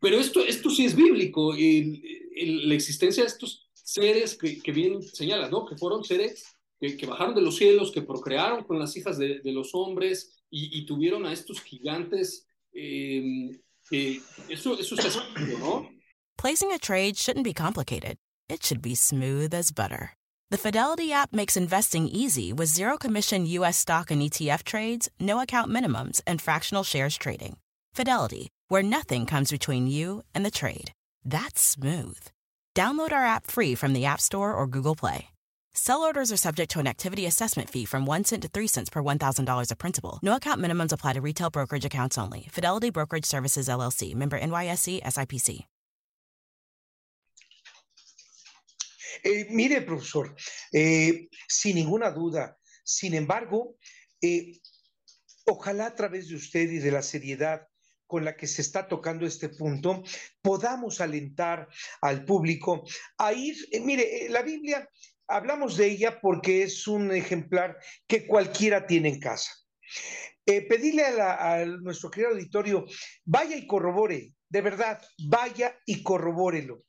pero 0.01 0.19
esto, 0.19 0.45
esto 0.45 0.71
sí 0.71 0.85
es 0.85 0.95
bíblico. 0.95 1.53
la 1.53 2.75
existencia 2.75 3.25
de 3.25 3.29
estos 3.29 3.69
seres 3.75 4.37
que, 4.37 4.61
que 4.61 4.73
bien 4.73 5.03
señalas, 5.03 5.51
¿no? 5.51 5.67
Que 5.67 5.77
fueron 5.77 6.05
seres 6.05 6.45
que, 6.79 6.97
que, 6.97 7.07
bajaron 7.07 7.35
de 7.35 7.43
los 7.43 7.57
cielos, 7.57 7.91
que 7.91 8.03
procrearon 8.03 8.65
con 8.65 8.79
las 8.79 8.97
hijas 8.97 9.19
de, 9.19 9.41
de 9.41 9.53
los 9.53 9.75
hombres, 9.75 10.37
y, 10.51 10.79
y 10.79 10.87
tuvieron 10.87 11.27
a 11.27 11.33
estos 11.33 11.61
gigantes. 11.61 12.47
Eh, 12.73 13.51
eh, 13.91 14.21
eso, 14.49 14.79
eso 14.79 14.95
es 14.95 15.17
¿no? 15.59 15.89
Placing 16.37 16.73
a 16.73 16.79
trade 16.79 17.17
shouldn't 17.17 17.45
be 17.45 17.55
complicated. 17.55 18.19
It 18.49 18.63
should 18.63 18.83
be 18.83 18.95
smooth 18.95 19.55
as 19.55 19.73
butter. 19.73 20.17
The 20.49 20.59
Fidelity 20.59 21.11
app 21.11 21.33
makes 21.33 21.57
investing 21.57 22.07
easy 22.07 22.53
with 22.53 22.69
zero 22.69 22.97
commission 22.97 23.47
U.S. 23.47 23.77
stock 23.77 24.13
and 24.13 24.23
ETF 24.23 24.63
trades, 24.63 25.09
no 25.19 25.41
account 25.41 25.73
minimums, 25.73 26.21
and 26.25 26.41
fractional 26.41 26.85
shares 26.85 27.17
trading. 27.19 27.57
Fidelity, 27.95 28.47
where 28.69 28.85
nothing 28.85 29.27
comes 29.27 29.51
between 29.51 29.89
you 29.89 30.23
and 30.37 30.47
the 30.47 30.53
trade. 30.53 30.93
That's 31.25 31.61
smooth. 31.61 32.29
Download 32.77 33.11
our 33.11 33.25
app 33.25 33.49
free 33.49 33.75
from 33.75 33.93
the 33.93 34.05
App 34.05 34.21
Store 34.21 34.55
or 34.55 34.69
Google 34.69 34.95
Play. 34.95 35.31
Sell 35.75 36.03
orders 36.03 36.31
are 36.31 36.37
subject 36.37 36.71
to 36.71 36.79
an 36.79 36.87
activity 36.87 37.27
assessment 37.27 37.69
fee 37.69 37.85
from 37.85 38.07
1 38.07 38.23
cent 38.25 38.43
to 38.43 38.49
3 38.49 38.69
cents 38.69 38.89
per 38.89 39.03
$1,000 39.03 39.71
of 39.73 39.79
principal. 39.79 40.21
No 40.23 40.37
account 40.37 40.63
minimums 40.63 40.93
apply 40.93 41.15
to 41.15 41.21
retail 41.21 41.51
brokerage 41.51 41.85
accounts 41.85 42.19
only. 42.19 42.47
Fidelity 42.53 42.91
Brokerage 42.91 43.27
Services 43.27 43.67
LLC, 43.67 44.15
member 44.15 44.39
NYSE 44.39 45.03
SIPC. 45.03 45.67
Eh, 49.23 49.47
mire, 49.51 49.83
profesor, 49.83 50.35
eh, 50.73 51.29
sin 51.49 51.77
ninguna 51.77 52.11
duda, 52.11 52.59
sin 52.85 53.15
embargo, 53.15 53.77
eh, 54.21 54.61
ojalá 55.45 55.87
a 55.87 55.95
través 55.95 56.29
de 56.29 56.37
usted 56.37 56.71
y 56.71 56.79
de 56.79 56.91
la 56.91 57.03
seriedad 57.03 57.67
con 58.07 58.25
la 58.25 58.37
que 58.37 58.47
se 58.47 58.63
está 58.63 58.87
tocando 58.87 59.27
este 59.27 59.49
punto, 59.49 60.05
podamos 60.41 61.01
alentar 61.01 61.69
al 62.01 62.25
público 62.25 62.85
a 63.19 63.33
ir, 63.33 63.57
mire, 63.83 64.29
la 64.29 64.43
Biblia 64.43 64.89
hablamos 65.27 65.77
de 65.77 65.87
ella 65.87 66.21
porque 66.21 66.63
es 66.63 66.87
un 66.87 67.13
ejemplar 67.13 67.77
que 68.07 68.27
cualquiera 68.27 68.87
tiene 68.87 69.09
en 69.09 69.21
casa. 69.21 69.51
Eh, 70.49 70.63
pedirle 70.63 71.05
a, 71.05 71.65
nuestro 71.65 72.11
querido 72.11 72.31
auditorio, 72.31 72.87
vaya 73.25 73.57
y 73.57 73.67
corrobore, 73.67 74.33
de 74.49 74.61
verdad, 74.61 75.03
vaya 75.19 75.79
y 75.87 76.03
corrobórelo, 76.03 76.85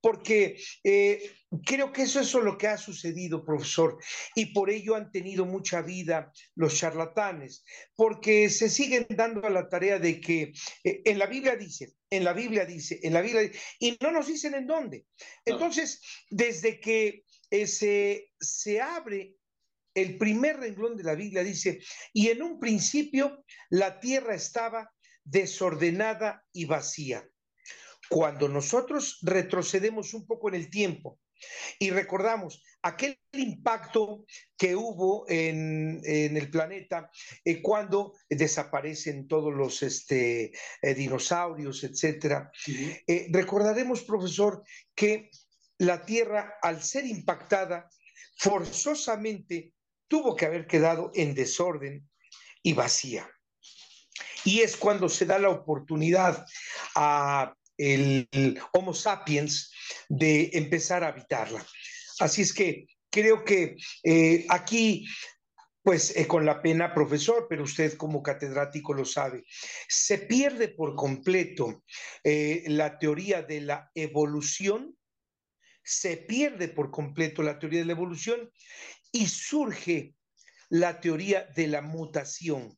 porque 0.00 0.60
eh, 0.84 1.32
creo 1.64 1.92
que 1.92 2.02
eso 2.02 2.20
es 2.20 2.32
lo 2.34 2.56
que 2.56 2.68
ha 2.68 2.78
sucedido, 2.78 3.44
profesor, 3.44 3.98
y 4.34 4.46
por 4.46 4.70
ello 4.70 4.94
han 4.94 5.10
tenido 5.10 5.44
mucha 5.44 5.82
vida 5.82 6.32
los 6.54 6.76
charlatanes, 6.76 7.64
porque 7.96 8.48
se 8.50 8.68
siguen 8.68 9.06
dando 9.10 9.46
a 9.46 9.50
la 9.50 9.68
tarea 9.68 9.98
de 9.98 10.20
que 10.20 10.52
eh, 10.84 11.02
en 11.04 11.18
la 11.18 11.26
Biblia 11.26 11.56
dice, 11.56 11.94
en 12.10 12.24
la 12.24 12.32
Biblia 12.32 12.64
dice, 12.64 13.00
en 13.02 13.12
la 13.12 13.20
Biblia, 13.20 13.50
y 13.78 13.98
no 14.00 14.10
nos 14.10 14.26
dicen 14.26 14.54
en 14.54 14.66
dónde. 14.66 15.06
Entonces, 15.44 16.00
desde 16.30 16.80
que 16.80 17.24
se, 17.66 18.32
se 18.38 18.80
abre 18.80 19.36
el 19.94 20.18
primer 20.18 20.58
renglón 20.58 20.96
de 20.96 21.04
la 21.04 21.14
Biblia 21.14 21.42
dice, 21.42 21.80
y 22.12 22.28
en 22.28 22.42
un 22.42 22.58
principio 22.60 23.44
la 23.70 23.98
tierra 24.00 24.34
estaba 24.34 24.90
desordenada 25.30 26.44
y 26.52 26.64
vacía. 26.64 27.28
Cuando 28.08 28.48
nosotros 28.48 29.18
retrocedemos 29.22 30.14
un 30.14 30.26
poco 30.26 30.48
en 30.48 30.56
el 30.56 30.68
tiempo 30.68 31.20
y 31.78 31.90
recordamos 31.90 32.62
aquel 32.82 33.18
impacto 33.32 34.24
que 34.58 34.74
hubo 34.74 35.24
en, 35.28 36.00
el 36.04 36.50
planeta 36.50 37.10
eh, 37.44 37.62
cuando 37.62 38.14
desaparecen 38.28 39.28
todos 39.28 39.54
los 39.54 39.82
este, 39.82 40.52
eh, 40.82 40.94
dinosaurios, 40.94 41.84
etcétera, 41.84 42.50
eh, 43.06 43.28
recordaremos, 43.30 44.02
profesor, 44.02 44.64
que 44.94 45.30
la 45.78 46.04
Tierra, 46.04 46.58
al 46.62 46.82
ser 46.82 47.06
impactada, 47.06 47.88
forzosamente 48.36 49.72
tuvo 50.08 50.34
que 50.34 50.46
haber 50.46 50.66
quedado 50.66 51.12
en 51.14 51.34
desorden 51.34 52.08
y 52.62 52.72
vacía. 52.72 53.30
Y 54.44 54.60
es 54.60 54.76
cuando 54.76 55.08
se 55.08 55.26
da 55.26 55.38
la 55.38 55.50
oportunidad 55.50 56.46
a 56.94 57.54
el, 57.76 58.28
Homo 58.72 58.94
sapiens 58.94 59.72
de 60.08 60.50
empezar 60.52 61.04
a 61.04 61.08
habitarla. 61.08 61.64
Así 62.18 62.42
es 62.42 62.52
que 62.52 62.86
creo 63.10 63.44
que 63.44 63.76
eh, 64.04 64.46
aquí 64.48 65.06
pues 65.82 66.14
eh, 66.14 66.26
con 66.26 66.44
la 66.44 66.60
pena, 66.60 66.92
profesor, 66.92 67.46
pero 67.48 67.64
usted 67.64 67.96
como 67.96 68.22
catedrático 68.22 68.92
lo 68.92 69.06
sabe, 69.06 69.44
se 69.88 70.18
pierde 70.18 70.68
por 70.68 70.94
completo 70.94 71.82
eh, 72.22 72.64
la 72.66 72.98
teoría 72.98 73.40
de 73.40 73.62
la 73.62 73.90
evolución 73.94 74.94
se 75.82 76.16
pierde 76.16 76.68
por 76.68 76.90
completo 76.90 77.42
la 77.42 77.58
teoría 77.58 77.80
de 77.80 77.86
la 77.86 77.92
evolución 77.92 78.50
y 79.12 79.26
surge 79.26 80.14
la 80.68 81.00
teoría 81.00 81.48
de 81.56 81.66
la 81.66 81.82
mutación. 81.82 82.76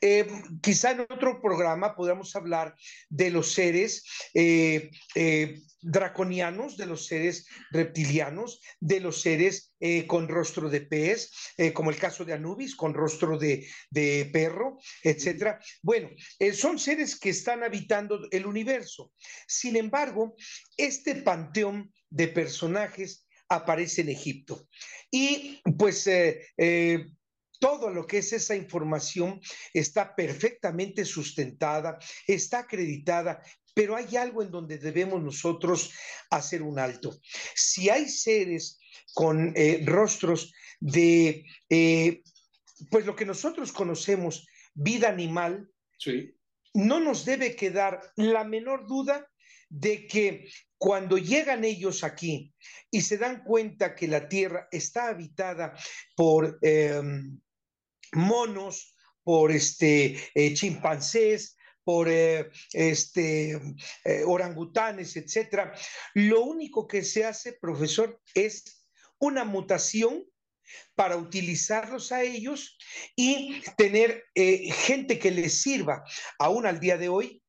Eh, 0.00 0.26
quizá 0.62 0.92
en 0.92 1.00
otro 1.00 1.40
programa 1.40 1.94
podamos 1.94 2.34
hablar 2.36 2.74
de 3.08 3.30
los 3.30 3.52
seres 3.52 4.04
eh, 4.34 4.90
eh, 5.14 5.60
draconianos, 5.82 6.76
de 6.76 6.86
los 6.86 7.06
seres 7.06 7.46
reptilianos, 7.70 8.60
de 8.80 9.00
los 9.00 9.20
seres 9.20 9.74
con 10.06 10.28
rostro 10.28 10.68
de 10.68 10.82
pez, 10.82 11.30
como 11.72 11.88
el 11.88 11.96
caso 11.96 12.22
de 12.26 12.34
Anubis, 12.34 12.76
con 12.76 12.92
rostro 12.92 13.38
de, 13.38 13.66
perro, 14.30 14.76
etc. 15.02 15.56
Bueno, 15.80 16.10
son 16.52 16.78
seres 16.78 17.18
que 17.18 17.30
están 17.30 17.62
habitando 17.62 18.28
el 18.30 18.44
universo. 18.44 19.14
Sin 19.48 19.74
embargo, 19.76 20.34
este 20.76 21.14
panteón 21.14 21.90
de 22.10 22.28
personajes 22.28 23.26
aparece 23.48 24.02
en 24.02 24.10
Egipto. 24.10 24.68
Y 25.10 25.62
pues 25.78 26.06
todo 27.60 27.90
lo 27.90 28.06
que 28.06 28.18
es 28.18 28.32
esa 28.32 28.56
información 28.56 29.40
está 29.72 30.16
perfectamente 30.16 31.04
sustentada, 31.04 31.98
está 32.26 32.60
acreditada, 32.60 33.40
pero 33.74 33.94
hay 33.94 34.16
algo 34.16 34.42
en 34.42 34.50
donde 34.50 34.78
debemos 34.78 35.22
nosotros 35.22 35.92
hacer 36.30 36.62
un 36.62 36.78
alto. 36.78 37.20
Si 37.54 37.88
hay 37.88 38.08
seres 38.08 38.80
con 39.14 39.52
eh, 39.54 39.84
rostros 39.86 40.52
de, 40.80 41.44
eh, 41.68 42.22
pues 42.90 43.06
lo 43.06 43.14
que 43.14 43.26
nosotros 43.26 43.70
conocemos, 43.70 44.46
vida 44.74 45.08
animal, 45.08 45.70
no 46.72 46.98
nos 46.98 47.24
debe 47.24 47.54
quedar 47.54 48.00
la 48.16 48.44
menor 48.44 48.86
duda 48.86 49.28
de 49.68 50.06
que 50.06 50.48
cuando 50.78 51.18
llegan 51.18 51.64
ellos 51.64 52.02
aquí 52.04 52.54
y 52.90 53.02
se 53.02 53.18
dan 53.18 53.44
cuenta 53.44 53.94
que 53.94 54.08
la 54.08 54.28
tierra 54.28 54.66
está 54.72 55.08
habitada 55.08 55.74
por 56.16 56.58
em, 56.62 57.38
monos, 58.12 58.94
por 59.22 59.52
este, 59.52 60.18
eh, 60.34 60.54
chimpancés, 60.54 61.56
por 61.84 62.08
eh, 62.08 62.50
este, 62.72 63.52
eh, 64.04 64.22
orangutanes, 64.26 65.16
etcétera. 65.16 65.72
Lo 66.14 66.42
único 66.42 66.86
que 66.86 67.02
se 67.02 67.24
hace, 67.24 67.52
profesor, 67.52 68.20
es 68.34 68.86
una 69.18 69.44
mutación 69.44 70.24
para 70.94 71.16
utilizarlos 71.16 72.12
a 72.12 72.22
ellos 72.22 72.78
y 73.16 73.60
tener 73.76 74.24
gente 74.34 75.18
que 75.18 75.32
les 75.32 75.62
sirva 75.62 76.04
aún 76.38 76.64
al 76.64 76.78
día 76.78 76.96
de 76.96 77.08
hoy 77.08 77.42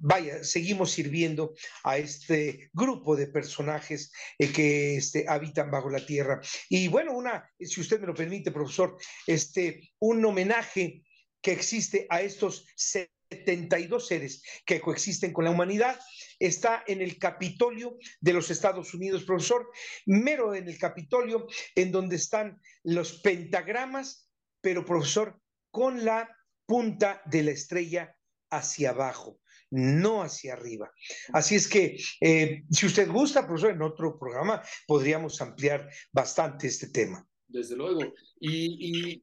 vaya, 0.00 0.42
seguimos 0.42 0.90
sirviendo 0.90 1.54
a 1.84 1.98
este 1.98 2.70
grupo 2.72 3.14
de 3.14 3.26
personajes 3.26 4.12
eh, 4.38 4.50
que 4.50 4.96
este, 4.96 5.26
habitan 5.28 5.70
bajo 5.70 5.90
la 5.90 6.04
tierra. 6.04 6.40
Y 6.68 6.88
bueno, 6.88 7.12
una, 7.12 7.48
si 7.58 7.80
usted 7.80 8.00
me 8.00 8.06
lo 8.06 8.14
permite, 8.14 8.50
profesor, 8.50 8.96
este, 9.26 9.92
un 10.00 10.24
homenaje 10.24 11.04
que 11.42 11.52
existe 11.52 12.06
a 12.10 12.22
estos 12.22 12.66
72 12.76 14.06
seres 14.06 14.42
que 14.64 14.80
coexisten 14.80 15.32
con 15.32 15.44
la 15.44 15.50
humanidad 15.50 15.98
está 16.38 16.82
en 16.86 17.00
el 17.02 17.18
Capitolio 17.18 17.98
de 18.20 18.32
los 18.32 18.50
Estados 18.50 18.94
Unidos, 18.94 19.24
profesor, 19.24 19.70
mero 20.06 20.54
en 20.54 20.68
el 20.68 20.78
Capitolio, 20.78 21.46
en 21.74 21.92
donde 21.92 22.16
están 22.16 22.60
los 22.82 23.20
pentagramas, 23.20 24.30
pero 24.60 24.84
profesor, 24.84 25.40
con 25.70 26.04
la 26.04 26.28
punta 26.66 27.22
de 27.26 27.42
la 27.42 27.50
estrella 27.52 28.16
hacia 28.50 28.90
abajo 28.90 29.40
no 29.70 30.22
hacia 30.22 30.54
arriba. 30.54 30.90
Así 31.32 31.54
es 31.54 31.68
que, 31.68 31.96
eh, 32.20 32.64
si 32.70 32.86
usted 32.86 33.08
gusta, 33.10 33.46
profesor, 33.46 33.72
en 33.72 33.82
otro 33.82 34.18
programa 34.18 34.62
podríamos 34.86 35.40
ampliar 35.40 35.88
bastante 36.12 36.66
este 36.66 36.88
tema. 36.88 37.26
Desde 37.46 37.76
luego. 37.76 38.00
Y, 38.40 39.20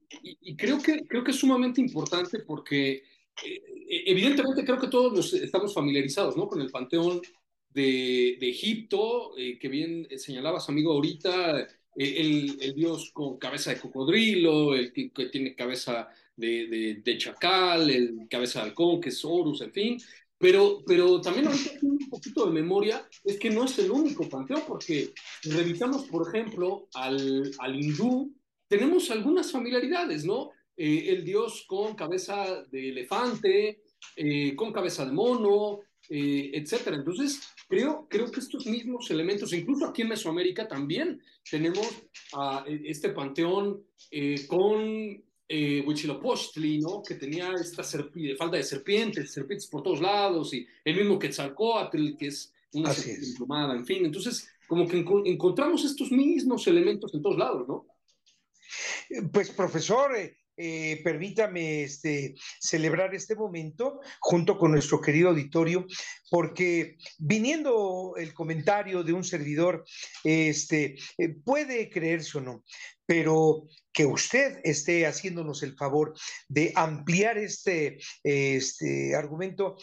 creo, 0.57 0.81
que, 0.81 1.05
creo 1.05 1.23
que 1.23 1.31
es 1.31 1.37
sumamente 1.37 1.81
importante 1.81 2.39
porque 2.39 3.03
eh, 3.45 3.61
evidentemente 4.05 4.65
creo 4.65 4.79
que 4.79 4.87
todos 4.87 5.13
nos 5.13 5.33
estamos 5.33 5.73
familiarizados 5.73 6.35
¿no? 6.35 6.47
con 6.47 6.61
el 6.61 6.69
panteón 6.69 7.21
de, 7.69 8.37
Egipto, 8.41 9.37
eh, 9.37 9.57
que 9.59 9.67
bien 9.69 10.07
señalabas, 10.17 10.67
amigo, 10.67 10.93
ahorita, 10.93 11.67
el, 11.95 12.73
dios 12.75 13.11
con 13.11 13.37
cabeza 13.37 13.73
de 13.73 13.79
cocodrilo, 13.79 14.75
el 14.75 14.91
que, 14.91 15.09
tiene 15.31 15.55
cabeza 15.55 16.09
de, 16.35 17.01
de, 17.03 17.17
chacal, 17.17 17.89
el 17.89 18.27
cabeza 18.29 18.59
de 18.59 18.69
halcón, 18.69 19.01
que 19.01 19.09
es 19.09 19.23
Horus, 19.23 19.61
en 19.61 19.71
fin. 19.71 19.97
Pero, 20.39 20.83
pero 20.85 21.19
también 21.19 21.47
ahorita 21.47 21.71
un 21.81 22.09
poquito 22.09 22.45
de 22.45 22.51
memoria, 22.51 23.07
es 23.23 23.39
que 23.39 23.49
no 23.49 23.65
es 23.65 23.79
el 23.79 23.89
único 23.89 24.29
panteón, 24.29 24.61
porque 24.67 25.13
revisamos, 25.43 26.05
por 26.05 26.27
ejemplo, 26.27 26.87
al, 26.93 27.51
al 27.57 27.75
hindú, 27.75 28.33
tenemos 28.67 29.09
algunas 29.09 29.51
familiaridades, 29.51 30.25
¿no? 30.25 30.51
Eh, 30.75 31.05
el 31.09 31.25
dios 31.25 31.65
con 31.67 31.95
cabeza 31.95 32.63
de 32.69 32.89
elefante, 32.89 33.81
eh, 34.15 34.55
con 34.55 34.71
cabeza 34.71 35.05
de 35.05 35.11
mono, 35.11 35.79
eh, 36.07 36.51
etcétera. 36.53 36.97
Entonces, 36.97 37.41
creo, 37.67 38.07
creo 38.07 38.29
que 38.31 38.39
estos 38.39 38.67
mismos 38.67 39.09
elementos, 39.09 39.53
incluso 39.53 39.87
aquí 39.87 40.03
en 40.03 40.09
Mesoamérica 40.09 40.67
también 40.67 41.19
tenemos 41.49 41.87
a 42.33 42.63
este 42.67 43.09
panteón 43.09 43.83
con 44.47 45.23
eh, 45.47 45.83
Huitzilopochtli, 45.85 46.79
¿no? 46.79 47.01
Que 47.01 47.15
tenía 47.15 47.53
esta 47.53 47.83
falda 47.83 48.57
de 48.57 48.63
serpientes, 48.63 49.31
serpientes 49.31 49.67
por 49.67 49.83
todos 49.83 50.01
lados, 50.01 50.53
y 50.53 50.67
el 50.83 50.95
mismo 50.95 51.17
Quetzalcoatl, 51.17 52.17
que 52.17 52.27
es 52.27 52.53
una 52.73 52.93
serpiente 52.93 53.27
emplumada, 53.27 53.73
en 53.75 53.85
fin. 53.85 54.05
Entonces, 54.05 54.49
como 54.67 54.87
que 54.87 55.05
encontramos 55.25 55.85
estos 55.85 56.11
mismos 56.11 56.67
elementos 56.67 57.13
en 57.13 57.21
todos 57.21 57.37
lados, 57.37 57.67
¿no? 57.67 57.87
Pues, 59.31 59.49
profesor, 59.51 60.15
eh, 60.15 60.37
eh, 60.59 61.01
permítame 61.03 61.83
este, 61.83 62.33
celebrar 62.59 63.13
este 63.13 63.35
momento 63.35 64.01
junto 64.19 64.57
con 64.57 64.71
nuestro 64.71 64.99
querido 64.99 65.29
auditorio, 65.29 65.85
porque 66.31 66.97
viniendo 67.19 68.15
el 68.17 68.33
comentario 68.33 69.03
de 69.03 69.13
un 69.13 69.23
servidor, 69.23 69.85
este, 70.23 70.97
eh, 71.19 71.29
puede 71.29 71.91
creerse 71.91 72.39
o 72.39 72.41
no, 72.41 72.63
pero 73.07 73.63
que 73.91 74.05
usted 74.05 74.59
esté 74.63 75.07
haciéndonos 75.07 75.63
el 75.63 75.75
favor 75.75 76.13
de 76.47 76.71
ampliar 76.75 77.39
este, 77.39 77.97
este 78.23 79.15
argumento, 79.15 79.77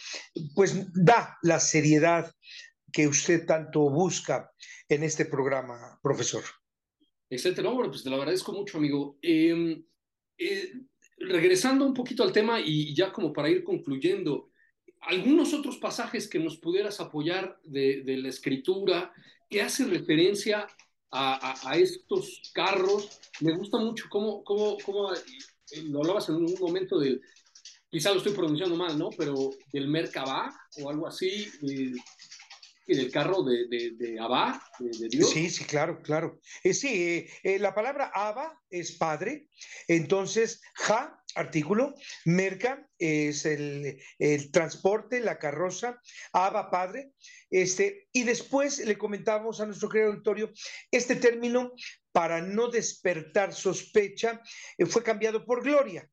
pues 0.54 0.76
da 0.92 1.37
la 1.42 1.58
seriedad 1.58 2.32
que 2.92 3.08
usted 3.08 3.44
tanto 3.44 3.90
busca 3.90 4.52
en 4.88 5.02
este 5.02 5.24
programa, 5.24 5.98
profesor. 6.00 6.44
Excelente, 7.28 7.62
no, 7.62 7.74
bueno, 7.74 7.90
pues 7.90 8.04
te 8.04 8.10
lo 8.10 8.16
agradezco 8.16 8.52
mucho, 8.52 8.78
amigo. 8.78 9.18
Em, 9.20 9.84
eh, 10.38 10.72
regresando 11.18 11.84
un 11.87 11.94
poquito 11.94 12.22
al 12.22 12.32
tema 12.32 12.60
y 12.60 12.94
ya 12.94 13.12
como 13.12 13.32
para 13.32 13.48
ir 13.48 13.64
concluyendo, 13.64 14.50
algunos 15.00 15.52
otros 15.52 15.78
pasajes 15.78 16.28
que 16.28 16.38
nos 16.38 16.58
pudieras 16.58 17.00
apoyar 17.00 17.58
de, 17.64 18.02
la 18.06 18.28
escritura 18.28 19.12
que 19.50 19.62
hace 19.62 19.84
referencia 19.84 20.66
a, 21.10 21.76
estos 21.76 22.40
carros. 22.52 23.20
Me 23.40 23.56
gusta 23.56 23.78
mucho 23.78 24.06
cómo, 24.10 24.42
cómo, 24.44 24.76
cómo, 24.84 25.12
eh, 25.12 25.82
lo 25.84 26.00
hablabas 26.00 26.28
en 26.28 26.36
un 26.36 26.54
momento 26.60 26.98
del, 26.98 27.20
quizá 27.90 28.10
lo 28.10 28.18
estoy 28.18 28.32
pronunciando 28.32 28.76
mal, 28.76 28.98
¿no? 28.98 29.10
Pero 29.16 29.50
del 29.72 29.88
Merkabah 29.88 30.52
o 30.82 30.90
algo 30.90 31.06
así, 31.06 31.48
eh, 31.68 31.92
del 32.86 33.10
carro 33.10 33.42
de, 33.42 33.66
de, 33.68 34.20
Abba, 34.20 34.62
de, 34.78 35.08
Dios. 35.08 35.30
Sí, 35.30 35.48
sí, 35.48 35.64
claro, 35.64 36.02
claro. 36.02 36.40
Eh, 36.62 36.74
sí, 36.74 36.88
eh, 36.88 37.30
eh, 37.42 37.58
la 37.58 37.74
palabra 37.74 38.10
Abba 38.14 38.60
es 38.68 38.92
padre, 38.92 39.48
entonces 39.88 40.60
Ja, 40.74 41.22
artículo, 41.34 41.94
Merca 42.26 42.86
es 42.98 43.46
el, 43.46 43.98
transporte, 44.52 45.20
la 45.20 45.38
carroza, 45.38 46.00
Abba, 46.32 46.70
padre, 46.70 47.12
este, 47.50 48.08
y 48.12 48.24
después 48.24 48.84
le 48.84 48.98
comentamos 48.98 49.60
a 49.60 49.66
nuestro 49.66 49.88
querido 49.88 50.10
auditorio, 50.10 50.52
este 50.90 51.16
término, 51.16 51.72
para 52.12 52.40
no 52.40 52.68
despertar 52.68 53.52
sospecha, 53.52 54.40
fue 54.87 55.02
cambiado 55.02 55.44
por 55.44 55.64
gloria. 55.64 56.08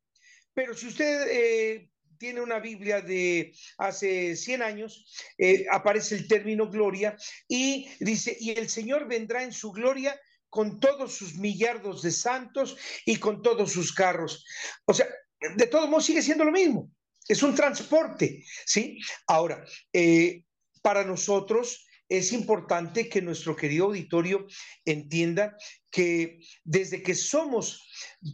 Pero 0.54 0.74
si 0.74 0.88
usted 0.88 1.88
tiene 2.22 2.40
una 2.40 2.60
Biblia 2.60 3.02
de 3.02 3.52
hace 3.80 4.36
100 4.36 4.62
años, 4.62 5.08
eh, 5.40 5.66
aparece 5.72 6.14
el 6.14 6.28
término 6.28 6.70
gloria 6.70 7.18
y 7.48 7.90
dice, 8.00 8.38
y 8.40 8.52
el 8.52 8.70
Señor 8.70 9.08
vendrá 9.08 9.42
en 9.42 9.52
su 9.52 9.72
gloria 9.72 10.22
con 10.48 10.80
todos 10.80 11.16
sus 11.16 11.34
millardos 11.34 12.04
de 12.04 12.12
santos 12.12 12.78
y 13.08 13.16
con 13.16 13.42
todos 13.42 13.72
sus 13.72 13.92
carros. 13.92 14.46
O 14.86 14.94
sea, 14.94 15.08
de 15.56 15.66
todos 15.66 15.90
modos 15.90 16.06
sigue 16.06 16.22
siendo 16.22 16.46
lo 16.46 16.52
mismo. 16.52 16.92
Es 17.28 17.42
un 17.42 17.56
transporte, 17.56 18.46
¿sí? 18.68 19.00
Ahora, 19.26 19.66
eh, 19.92 20.44
para 20.84 21.04
nosotros 21.04 21.88
es 22.08 22.34
importante 22.34 23.10
que 23.10 23.24
nuestro 23.24 23.56
querido 23.56 23.86
auditorio 23.86 24.46
entienda 24.86 25.58
que 25.90 26.40
desde 26.64 27.02
que 27.02 27.16
somos, 27.16 27.82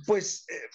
pues, 0.06 0.46
eh, 0.50 0.70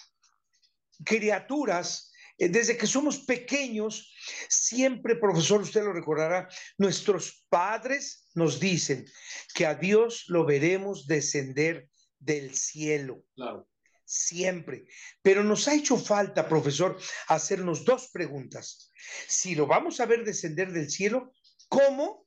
criaturas 1.05 2.12
desde 2.37 2.77
que 2.77 2.87
somos 2.87 3.19
pequeños, 3.19 4.13
siempre, 4.49 5.15
profesor, 5.15 5.61
usted 5.61 5.83
lo 5.83 5.93
recordará, 5.93 6.49
nuestros 6.77 7.45
padres 7.49 8.29
nos 8.33 8.59
dicen 8.59 9.05
que 9.53 9.65
a 9.65 9.75
Dios 9.75 10.25
lo 10.27 10.45
veremos 10.45 11.07
descender 11.07 11.89
del 12.19 12.55
cielo. 12.55 13.23
Claro. 13.35 13.69
Siempre. 14.05 14.85
Pero 15.21 15.43
nos 15.43 15.67
ha 15.67 15.75
hecho 15.75 15.97
falta, 15.97 16.47
profesor, 16.47 16.99
hacernos 17.27 17.85
dos 17.85 18.09
preguntas. 18.11 18.91
Si 19.27 19.55
lo 19.55 19.65
vamos 19.65 19.99
a 19.99 20.05
ver 20.05 20.23
descender 20.23 20.71
del 20.71 20.89
cielo, 20.89 21.33
¿cómo 21.69 22.25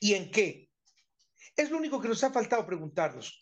y 0.00 0.14
en 0.14 0.30
qué? 0.30 0.67
Es 1.58 1.72
lo 1.72 1.78
único 1.78 2.00
que 2.00 2.06
nos 2.06 2.22
ha 2.22 2.30
faltado 2.30 2.64
preguntarnos, 2.64 3.36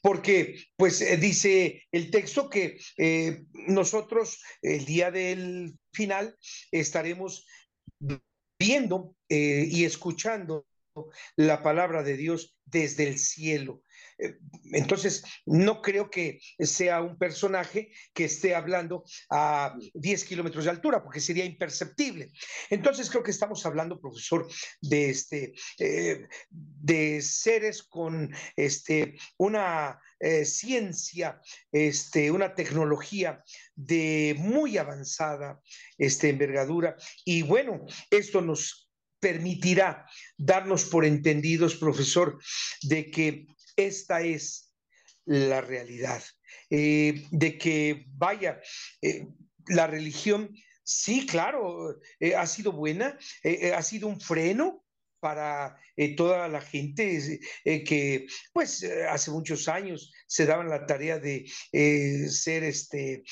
porque 0.00 0.64
pues 0.76 1.02
eh, 1.02 1.18
dice 1.18 1.86
el 1.92 2.10
texto 2.10 2.48
que 2.48 2.80
eh, 2.96 3.44
nosotros 3.52 4.42
el 4.62 4.86
día 4.86 5.10
del 5.10 5.76
final 5.92 6.38
estaremos 6.72 7.46
viendo 8.58 9.14
eh, 9.28 9.68
y 9.70 9.84
escuchando 9.84 10.64
la 11.36 11.62
palabra 11.62 12.02
de 12.02 12.16
Dios 12.16 12.56
desde 12.64 13.06
el 13.06 13.18
cielo. 13.18 13.82
Eh, 14.20 14.38
entonces, 14.72 15.22
no 15.46 15.82
creo 15.82 16.10
que 16.10 16.40
sea 16.58 17.02
un 17.02 17.18
personaje 17.18 17.90
que 18.14 18.24
esté 18.24 18.54
hablando 18.54 19.04
a 19.30 19.76
10 19.94 20.24
kilómetros 20.24 20.64
de 20.64 20.70
altura, 20.70 21.02
porque 21.02 21.20
sería 21.20 21.44
imperceptible. 21.44 22.30
Entonces, 22.68 23.10
creo 23.10 23.22
que 23.22 23.30
estamos 23.30 23.64
hablando, 23.66 24.00
profesor, 24.00 24.48
de, 24.80 25.10
este, 25.10 25.54
eh, 25.78 26.26
de 26.50 27.22
seres 27.22 27.82
con 27.82 28.32
este, 28.56 29.16
una 29.38 29.98
eh, 30.20 30.44
ciencia, 30.44 31.40
este, 31.72 32.30
una 32.30 32.54
tecnología 32.54 33.42
de 33.74 34.36
muy 34.38 34.78
avanzada 34.78 35.60
este, 35.98 36.28
envergadura. 36.28 36.96
Y 37.24 37.42
bueno, 37.42 37.86
esto 38.10 38.40
nos 38.40 38.90
permitirá 39.20 40.06
darnos 40.36 40.84
por 40.84 41.04
entendidos, 41.04 41.76
profesor, 41.76 42.38
de 42.82 43.10
que 43.10 43.46
esta 43.86 44.20
es 44.20 44.72
la 45.24 45.60
realidad, 45.60 46.22
eh, 46.70 47.26
de 47.30 47.58
que, 47.58 48.06
vaya, 48.08 48.60
eh, 49.02 49.26
la 49.68 49.86
religión, 49.86 50.50
sí, 50.82 51.26
claro, 51.26 51.98
eh, 52.18 52.34
ha 52.34 52.46
sido 52.46 52.72
buena, 52.72 53.16
ha 53.76 53.82
sido 53.82 54.08
un 54.08 54.20
freno 54.20 54.84
para 55.20 55.78
toda 56.16 56.48
la 56.48 56.62
gente 56.62 57.38
que, 57.62 58.26
pues, 58.54 58.82
hace 59.10 59.30
muchos 59.30 59.68
años 59.68 60.10
se 60.26 60.46
daban 60.46 60.70
la 60.70 60.86
tarea 60.86 61.18
de 61.18 61.46
ser 62.30 62.64
este, 62.64 63.22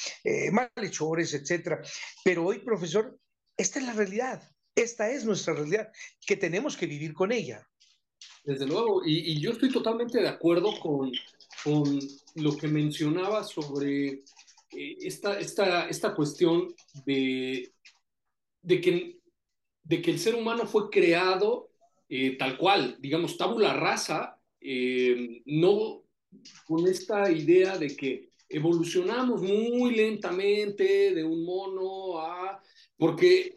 malhechores, 0.52 1.32
etcétera. 1.32 1.80
Pero 2.22 2.44
hoy, 2.44 2.58
profesor, 2.58 3.18
esta 3.56 3.78
es 3.78 3.86
la 3.86 3.94
realidad. 3.94 4.42
Esta 4.74 5.10
es 5.10 5.24
nuestra 5.24 5.54
realidad, 5.54 5.90
que 6.26 6.36
tenemos 6.36 6.76
que 6.76 6.86
vivir 6.86 7.14
con 7.14 7.32
ella. 7.32 7.66
Desde 8.44 8.66
luego, 8.66 9.02
y, 9.04 9.38
yo 9.40 9.50
estoy 9.50 9.70
totalmente 9.70 10.20
de 10.20 10.28
acuerdo 10.28 10.72
con, 10.80 11.12
lo 12.36 12.56
que 12.56 12.68
mencionaba 12.68 13.44
sobre 13.44 14.08
eh, 14.08 14.96
esta, 15.02 15.38
esta, 15.38 15.88
esta 15.88 16.14
cuestión 16.14 16.74
de, 17.04 17.72
de, 18.62 18.80
que, 18.80 19.18
de 19.82 20.00
que 20.00 20.10
el 20.10 20.18
ser 20.18 20.34
humano 20.34 20.66
fue 20.66 20.88
creado 20.88 21.68
eh, 22.08 22.38
tal 22.38 22.56
cual, 22.56 22.96
digamos, 23.00 23.36
tabula 23.36 23.74
rasa, 23.74 24.40
eh, 24.60 25.42
no 25.44 26.04
con 26.66 26.86
esta 26.86 27.30
idea 27.30 27.76
de 27.76 27.94
que 27.94 28.30
evolucionamos 28.48 29.42
muy 29.42 29.94
lentamente 29.94 31.14
de 31.14 31.22
un 31.22 31.44
mono 31.44 32.18
a 32.18 32.62
porque 32.96 33.54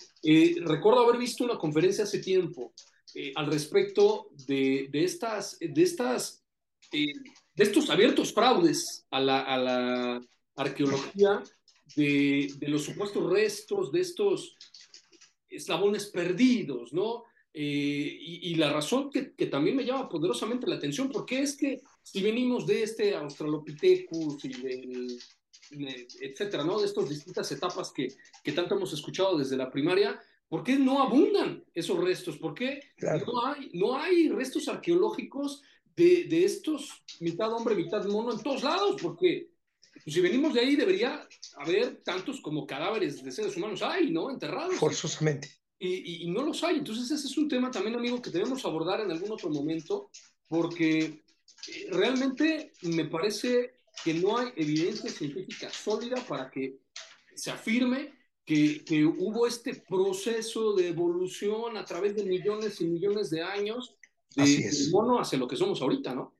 recuerdo 0.65 1.01
haber 1.01 1.17
visto 1.17 1.45
una 1.45 1.57
conferencia 1.57 2.03
hace 2.03 2.19
tiempo 2.19 2.73
eh, 3.15 3.31
al 3.35 3.47
respecto 3.47 4.29
de, 4.47 4.87
de, 4.91 5.03
estas, 5.03 5.57
de, 5.59 5.83
estas, 5.83 6.43
eh, 6.91 7.13
de 7.55 7.63
estos 7.63 7.89
abiertos 7.89 8.33
fraudes 8.33 9.05
a 9.11 9.19
la, 9.19 9.41
a 9.41 9.57
la 9.57 10.21
arqueología, 10.55 11.41
de, 11.95 12.53
de, 12.57 12.67
los 12.69 12.83
supuestos 12.83 13.29
restos 13.29 13.91
de 13.91 14.01
estos 14.01 14.55
eslabones 15.49 16.05
perdidos, 16.07 16.93
¿no? 16.93 17.25
Y, 17.53 18.49
y, 18.49 18.55
la 18.55 18.71
razón 18.71 19.09
que, 19.09 19.33
que, 19.33 19.47
también 19.47 19.75
me 19.75 19.83
llama 19.83 20.07
poderosamente 20.07 20.67
la 20.67 20.77
atención, 20.77 21.11
porque 21.11 21.41
es 21.41 21.57
que 21.57 21.81
si 22.01 22.21
venimos 22.21 22.65
de 22.65 22.83
este 22.83 23.13
Australopithecus 23.13 24.45
y 24.45 24.53
del 24.53 25.19
etcétera, 25.71 26.63
¿no? 26.63 26.79
De 26.79 26.85
estas 26.85 27.07
distintas 27.07 27.51
etapas 27.51 27.91
que, 27.91 28.09
que 28.43 28.51
tanto 28.51 28.75
hemos 28.75 28.93
escuchado 28.93 29.37
desde 29.37 29.57
la 29.57 29.71
primaria, 29.71 30.19
¿por 30.51 30.65
qué 30.65 30.77
no 30.77 31.01
abundan 31.01 31.63
esos 31.73 31.97
restos? 31.97 32.37
¿Por 32.37 32.53
qué 32.53 32.81
no, 32.99 33.45
hay, 33.45 33.71
no 33.73 33.97
hay 33.97 34.27
restos 34.27 34.67
arqueológicos 34.67 35.63
de, 35.95 36.25
de, 36.25 36.43
estos 36.43 37.05
mitad 37.21 37.53
hombre, 37.53 37.73
mitad 37.73 38.03
mono 38.03 38.33
en 38.33 38.43
todos 38.43 38.61
lados? 38.61 39.01
Porque 39.01 39.49
pues, 40.03 40.13
si 40.13 40.19
venimos 40.19 40.53
de 40.53 40.59
ahí 40.59 40.75
debería 40.75 41.25
haber 41.55 42.03
tantos 42.03 42.41
como 42.41 42.67
cadáveres 42.67 43.23
de 43.23 43.31
seres 43.31 43.55
humanos 43.55 43.81
hay, 43.81 44.11
¿no? 44.11 44.29
Enterrados. 44.29 44.75
Forzosamente. 44.75 45.49
Y, 45.79 46.25
y, 46.25 46.29
no 46.29 46.43
los 46.43 46.61
hay. 46.65 46.79
Entonces 46.79 47.09
ese 47.09 47.27
es 47.27 47.37
un 47.37 47.47
tema 47.47 47.71
también, 47.71 47.95
amigo, 47.95 48.21
que 48.21 48.29
debemos 48.29 48.65
abordar 48.65 48.99
en 48.99 49.09
algún 49.09 49.31
otro 49.31 49.49
momento, 49.49 50.11
porque 50.49 50.99
eh, 50.99 51.87
realmente 51.91 52.73
me 52.81 53.05
parece 53.05 53.75
que 54.03 54.15
no 54.15 54.37
hay 54.37 54.49
evidencia 54.57 55.09
científica 55.09 55.69
sólida 55.69 56.17
para 56.27 56.51
que 56.51 56.81
se 57.35 57.51
afirme 57.51 58.20
que, 58.45 58.83
que, 58.83 59.05
hubo 59.05 59.47
este 59.47 59.75
proceso 59.87 60.73
de 60.73 60.89
evolución 60.89 61.77
a 61.77 61.85
través 61.85 62.15
de 62.15 62.25
millones 62.25 62.81
y 62.81 62.85
millones 62.85 63.29
de 63.29 63.43
años 63.43 63.95
de, 64.35 64.43
Así 64.43 64.63
es. 64.63 64.89
mono 64.89 65.19
hacia 65.19 65.37
lo 65.37 65.47
que 65.47 65.55
somos 65.55 65.81
ahorita, 65.81 66.15
¿no? 66.15 66.35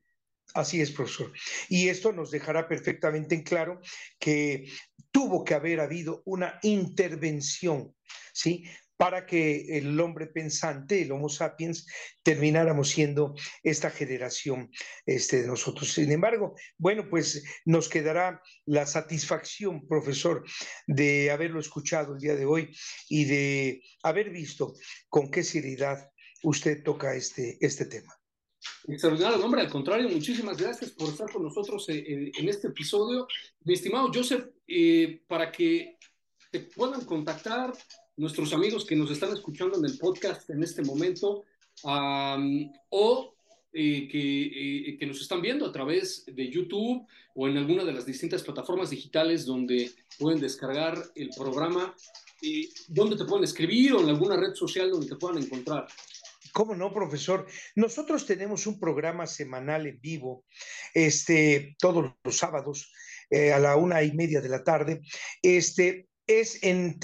Así 0.53 0.81
es, 0.81 0.91
profesor. 0.91 1.31
Y 1.69 1.89
esto 1.89 2.11
nos 2.11 2.31
dejará 2.31 2.67
perfectamente 2.67 3.35
en 3.35 3.43
claro 3.43 3.79
que 4.19 4.69
tuvo 5.11 5.43
que 5.43 5.53
haber 5.53 5.79
habido 5.79 6.21
una 6.25 6.59
intervención, 6.63 7.95
¿sí? 8.33 8.65
Para 9.01 9.25
que 9.25 9.79
el 9.79 9.99
hombre 9.99 10.27
pensante, 10.27 11.01
el 11.01 11.11
Homo 11.11 11.27
sapiens, 11.27 11.87
termináramos 12.21 12.89
siendo 12.89 13.33
esta 13.63 13.89
generación 13.89 14.69
este, 15.07 15.41
de 15.41 15.47
nosotros. 15.47 15.91
Sin 15.91 16.11
embargo, 16.11 16.53
bueno, 16.77 17.09
pues 17.09 17.43
nos 17.65 17.89
quedará 17.89 18.43
la 18.67 18.85
satisfacción, 18.85 19.87
profesor, 19.87 20.45
de 20.85 21.31
haberlo 21.31 21.59
escuchado 21.59 22.13
el 22.13 22.19
día 22.19 22.35
de 22.35 22.45
hoy 22.45 22.77
y 23.09 23.25
de 23.25 23.81
haber 24.03 24.29
visto 24.29 24.75
con 25.09 25.31
qué 25.31 25.41
seriedad 25.41 26.11
usted 26.43 26.83
toca 26.83 27.15
este, 27.15 27.57
este 27.59 27.85
tema. 27.85 28.15
Extraordinario, 28.87 29.39
nombre, 29.39 29.61
al 29.61 29.71
contrario, 29.71 30.09
muchísimas 30.09 30.57
gracias 30.57 30.91
por 30.91 31.09
estar 31.09 31.31
con 31.31 31.41
nosotros 31.41 31.89
en, 31.89 31.97
eh, 31.97 32.31
en 32.37 32.49
este 32.49 32.67
episodio. 32.67 33.25
Mi 33.63 33.73
estimado 33.73 34.11
Joseph, 34.13 34.45
eh, 34.67 35.23
para 35.27 35.51
que 35.51 35.97
te 36.51 36.59
puedan 36.59 37.03
contactar, 37.05 37.73
nuestros 38.21 38.53
amigos 38.53 38.85
que 38.85 38.95
nos 38.95 39.09
están 39.09 39.33
escuchando 39.33 39.79
en 39.79 39.85
el 39.85 39.97
podcast 39.97 40.47
en 40.51 40.61
este 40.61 40.83
momento 40.83 41.43
um, 41.83 42.71
o 42.89 43.33
eh, 43.73 44.07
que, 44.07 44.89
eh, 44.89 44.97
que, 44.99 45.07
nos 45.07 45.19
están 45.19 45.41
viendo 45.41 45.65
a 45.65 45.71
través 45.71 46.23
de 46.27 46.47
YouTube 46.47 47.07
o 47.33 47.47
en 47.47 47.57
alguna 47.57 47.83
de 47.83 47.93
las 47.93 48.05
distintas 48.05 48.43
plataformas 48.43 48.91
digitales 48.91 49.45
donde 49.45 49.89
pueden 50.19 50.39
descargar 50.39 51.01
el 51.15 51.31
programa, 51.35 51.95
eh, 52.43 52.69
donde 52.87 53.17
te 53.17 53.25
pueden 53.25 53.43
escribir 53.43 53.93
o 53.93 54.01
en 54.01 54.09
alguna 54.09 54.37
red 54.37 54.53
social 54.53 54.91
donde 54.91 55.07
te 55.07 55.15
puedan 55.15 55.41
encontrar. 55.41 55.87
¿Cómo 56.53 56.75
no, 56.75 56.93
profesor? 56.93 57.47
Nosotros 57.75 58.27
tenemos 58.27 58.67
un 58.67 58.79
programa 58.79 59.25
semanal 59.25 59.87
en 59.87 59.99
vivo, 59.99 60.45
este, 60.93 61.75
todos 61.79 62.13
los 62.23 62.37
sábados 62.37 62.91
eh, 63.31 63.53
a 63.53 63.59
la 63.59 63.77
una 63.77 64.03
y 64.03 64.11
media 64.11 64.41
de 64.41 64.49
la 64.49 64.63
tarde, 64.63 65.01
este, 65.41 66.09
es 66.39 66.63
en 66.63 66.97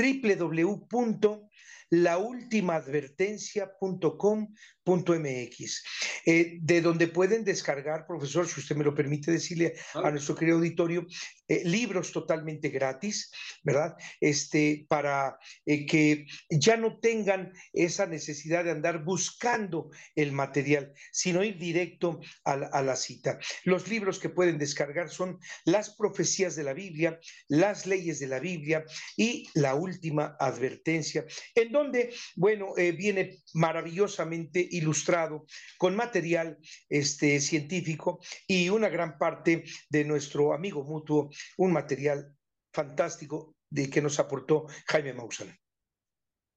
www.laultimaadvertencia.com.mx, 4.87 5.83
eh, 6.25 6.57
de 6.61 6.81
donde 6.81 7.07
pueden 7.07 7.43
descargar, 7.43 8.05
profesor, 8.07 8.47
si 8.47 8.59
usted 8.59 8.75
me 8.75 8.83
lo 8.83 8.95
permite 8.95 9.31
decirle 9.31 9.75
a 9.93 10.09
nuestro 10.11 10.35
querido 10.35 10.57
auditorio, 10.57 11.05
eh, 11.47 11.63
libros 11.65 12.11
totalmente 12.11 12.69
gratis, 12.69 13.31
¿verdad? 13.63 13.95
Este, 14.19 14.85
para 14.89 15.37
eh, 15.65 15.85
que 15.85 16.25
ya 16.49 16.77
no 16.77 16.99
tengan 16.99 17.53
esa 17.73 18.05
necesidad 18.05 18.63
de 18.63 18.71
andar 18.71 19.03
buscando 19.03 19.89
el 20.15 20.31
material, 20.31 20.93
sino 21.11 21.43
ir 21.43 21.57
directo 21.57 22.19
a 22.43 22.57
la, 22.57 22.67
a 22.67 22.81
la 22.81 22.95
cita. 22.95 23.39
Los 23.63 23.87
libros 23.87 24.19
que 24.19 24.29
pueden 24.29 24.57
descargar 24.57 25.09
son 25.09 25.39
Las 25.65 25.95
profecías 25.95 26.55
de 26.55 26.63
la 26.63 26.73
Biblia, 26.73 27.19
Las 27.47 27.85
leyes 27.85 28.19
de 28.19 28.27
la 28.27 28.39
Biblia 28.39 28.83
y 29.15 29.47
La 29.53 29.75
última 29.75 30.35
advertencia, 30.39 31.25
en 31.55 31.71
donde, 31.71 32.13
bueno, 32.35 32.73
viene 32.75 33.39
maravillosamente 33.53 34.67
ilustrado 34.77 35.45
con 35.77 35.95
material 35.95 36.57
este, 36.89 37.39
científico 37.39 38.19
y 38.47 38.69
una 38.69 38.89
gran 38.89 39.17
parte 39.17 39.63
de 39.89 40.05
nuestro 40.05 40.53
amigo 40.53 40.83
mutuo 40.83 41.29
un 41.57 41.73
material 41.73 42.35
fantástico 42.71 43.55
de 43.69 43.89
que 43.89 44.01
nos 44.01 44.19
aportó 44.19 44.67
Jaime 44.87 45.13
Maussan. 45.13 45.57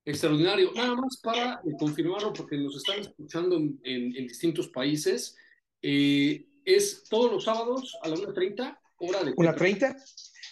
Extraordinario. 0.05 0.73
Nada 0.75 0.95
más 0.95 1.21
para 1.23 1.55
eh, 1.55 1.77
confirmarlo, 1.79 2.33
porque 2.33 2.57
nos 2.57 2.77
están 2.77 3.01
escuchando 3.01 3.57
en, 3.57 4.27
distintos 4.27 4.68
países. 4.68 5.37
Eh, 5.83 6.47
¿Es 6.64 7.05
todos 7.09 7.33
los 7.33 7.45
sábados 7.45 7.97
a 8.03 8.09
la 8.09 8.16
1.30 8.16 8.79
hora 8.99 9.25
de... 9.25 9.35
¿1.30? 9.35 9.97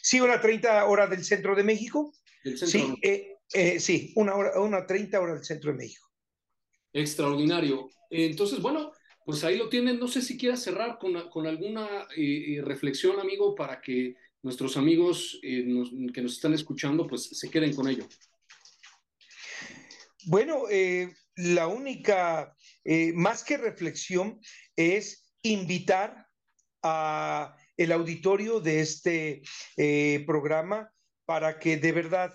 Sí, 0.02 0.18
1.30 0.18 0.88
hora 0.88 1.06
del 1.06 1.24
centro 1.24 1.54
de 1.54 1.64
México. 1.64 2.12
sí, 2.44 2.94
eh, 3.02 3.80
sí, 3.80 4.12
una 4.16 4.34
hora, 4.34 4.60
una 4.60 4.86
30 4.86 5.20
hora 5.20 5.34
del 5.34 5.44
centro 5.44 5.72
de 5.72 5.78
México. 5.78 6.07
Extraordinario. 6.98 7.88
Entonces, 8.10 8.60
bueno, 8.60 8.92
pues 9.24 9.44
ahí 9.44 9.56
lo 9.56 9.68
tienen. 9.68 9.98
No 9.98 10.08
sé 10.08 10.22
si 10.22 10.36
quieras 10.36 10.62
cerrar 10.62 10.98
con, 10.98 11.28
con 11.30 11.46
alguna 11.46 12.06
reflexión, 12.62 13.20
amigo, 13.20 13.54
para 13.54 13.80
que 13.80 14.16
nuestros 14.42 14.76
amigos 14.76 15.38
que 15.42 16.22
nos 16.22 16.32
están 16.32 16.54
escuchando, 16.54 17.06
pues 17.06 17.28
se 17.38 17.50
queden 17.50 17.74
con 17.74 17.88
ello. 17.88 18.06
Bueno, 20.26 20.64
eh, 20.70 21.14
la 21.36 21.68
única, 21.68 22.54
eh, 22.84 23.12
más 23.14 23.44
que 23.44 23.56
reflexión, 23.56 24.40
es 24.76 25.32
invitar 25.42 26.26
a 26.82 27.56
el 27.76 27.92
auditorio 27.92 28.60
de 28.60 28.80
este 28.80 29.42
eh, 29.76 30.24
programa 30.26 30.92
para 31.24 31.58
que 31.58 31.76
de 31.76 31.92
verdad 31.92 32.34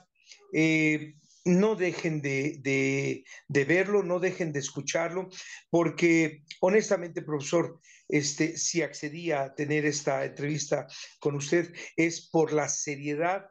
no 1.45 1.75
dejen 1.75 2.21
de, 2.21 3.23
verlo, 3.49 4.03
no 4.03 4.19
dejen 4.19 4.53
de 4.53 4.59
escucharlo, 4.59 5.29
porque 5.69 6.43
honestamente, 6.61 7.21
profesor, 7.21 7.79
este, 8.07 8.57
si 8.57 8.81
accedía 8.81 9.43
a 9.43 9.55
tener 9.55 9.85
esta 9.85 10.23
entrevista 10.25 10.87
con 11.19 11.35
usted 11.35 11.73
es 11.95 12.29
por 12.29 12.53
la 12.53 12.69
seriedad 12.69 13.49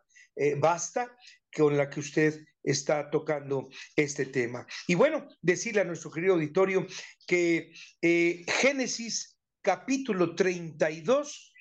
basta 0.59 1.15
con 1.55 1.77
la 1.77 1.91
que 1.91 2.01
usted 2.01 2.45
está 2.63 3.11
tocando 3.11 3.69
este 3.97 4.27
tema. 4.27 4.67
Y 4.87 4.95
bueno, 4.95 5.29
decirle 5.41 5.81
a 5.81 5.85
nuestro 5.85 6.11
querido 6.11 6.35
auditorio 6.35 6.87
que 7.27 7.73
eh, 8.01 8.45
Génesis 8.47 9.39
capítulo 9.61 10.35
32 10.35 11.53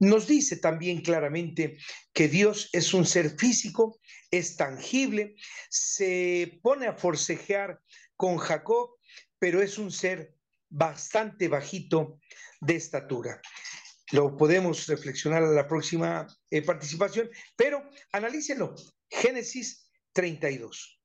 nos 0.00 0.26
dice 0.26 0.56
también 0.56 1.02
claramente 1.02 1.78
que 2.12 2.28
Dios 2.28 2.68
es 2.72 2.92
un 2.94 3.06
ser 3.06 3.38
físico, 3.38 4.00
es 4.30 4.56
tangible, 4.56 5.36
se 5.68 6.58
pone 6.62 6.86
a 6.86 6.94
forcejear 6.96 7.80
con 8.16 8.38
Jacob, 8.38 8.96
pero 9.38 9.62
es 9.62 9.78
un 9.78 9.92
ser 9.92 10.34
bastante 10.68 11.48
bajito 11.48 12.18
de 12.60 12.76
estatura. 12.76 13.40
Lo 14.12 14.36
podemos 14.36 14.86
reflexionar 14.86 15.44
a 15.44 15.50
la 15.50 15.68
próxima 15.68 16.26
eh, 16.50 16.62
participación, 16.62 17.30
pero 17.56 17.88
analícenlo. 18.12 18.74
Génesis 19.08 19.90
32. 20.12 21.00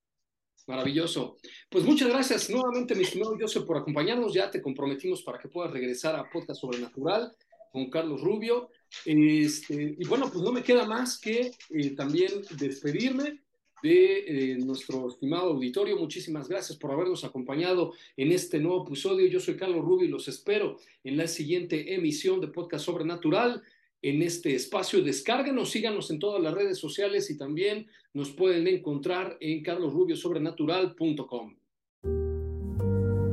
Maravilloso. 0.68 1.38
Pues 1.70 1.84
muchas 1.84 2.10
gracias 2.10 2.50
nuevamente, 2.50 2.96
mi 2.96 3.04
estimado 3.04 3.38
Joseph, 3.39 3.66
por 3.66 3.78
acompañarnos. 3.78 4.34
Ya 4.34 4.50
te 4.50 4.62
comprometimos 4.62 5.22
para 5.22 5.38
que 5.38 5.50
puedas 5.50 5.72
regresar 5.72 6.16
a 6.16 6.28
Podcast 6.30 6.62
Sobrenatural 6.62 7.32
con 7.72 7.89
Carlos 7.89 8.22
Rubio. 8.22 8.70
Este, 9.06 9.96
y 9.98 10.06
bueno, 10.08 10.30
pues 10.32 10.44
no 10.44 10.52
me 10.52 10.64
queda 10.64 10.86
más 10.86 11.20
que 11.20 11.52
eh, 11.70 11.90
también 11.92 12.32
despedirme 12.58 13.42
de 13.84 14.54
eh, 14.54 14.58
nuestro 14.58 15.10
estimado 15.10 15.52
auditorio. 15.52 15.98
Muchísimas 15.98 16.48
gracias 16.48 16.78
por 16.78 16.92
habernos 16.92 17.24
acompañado 17.24 17.94
en 18.18 18.32
este 18.32 18.60
nuevo 18.60 18.86
episodio. 18.86 19.28
Yo 19.28 19.40
soy 19.40 19.58
Carlos 19.58 19.86
Rubio 19.86 20.08
y 20.08 20.12
los 20.12 20.28
espero 20.28 20.78
en 21.04 21.18
la 21.18 21.28
siguiente 21.28 21.94
emisión 21.94 22.42
de 22.42 22.48
Podcast 22.48 22.86
Sobrenatural 22.86 23.62
en 24.02 24.22
este 24.22 24.56
espacio. 24.56 25.04
Descárguenos, 25.04 25.70
síganos 25.72 26.10
en 26.12 26.20
todas 26.20 26.42
las 26.42 26.54
redes 26.54 26.78
sociales 26.80 27.30
y 27.30 27.38
también 27.38 27.88
nos 28.14 28.32
pueden 28.32 28.68
encontrar 28.68 29.38
en 29.40 29.62
carlosrubiosobrenatural.com. 29.64 31.56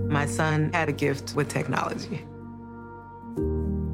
My 0.09 0.27
son 0.27 0.71
had 0.75 0.91
a 0.91 0.93
gift 0.93 1.35
with 1.35 1.49
technology. 1.49 2.23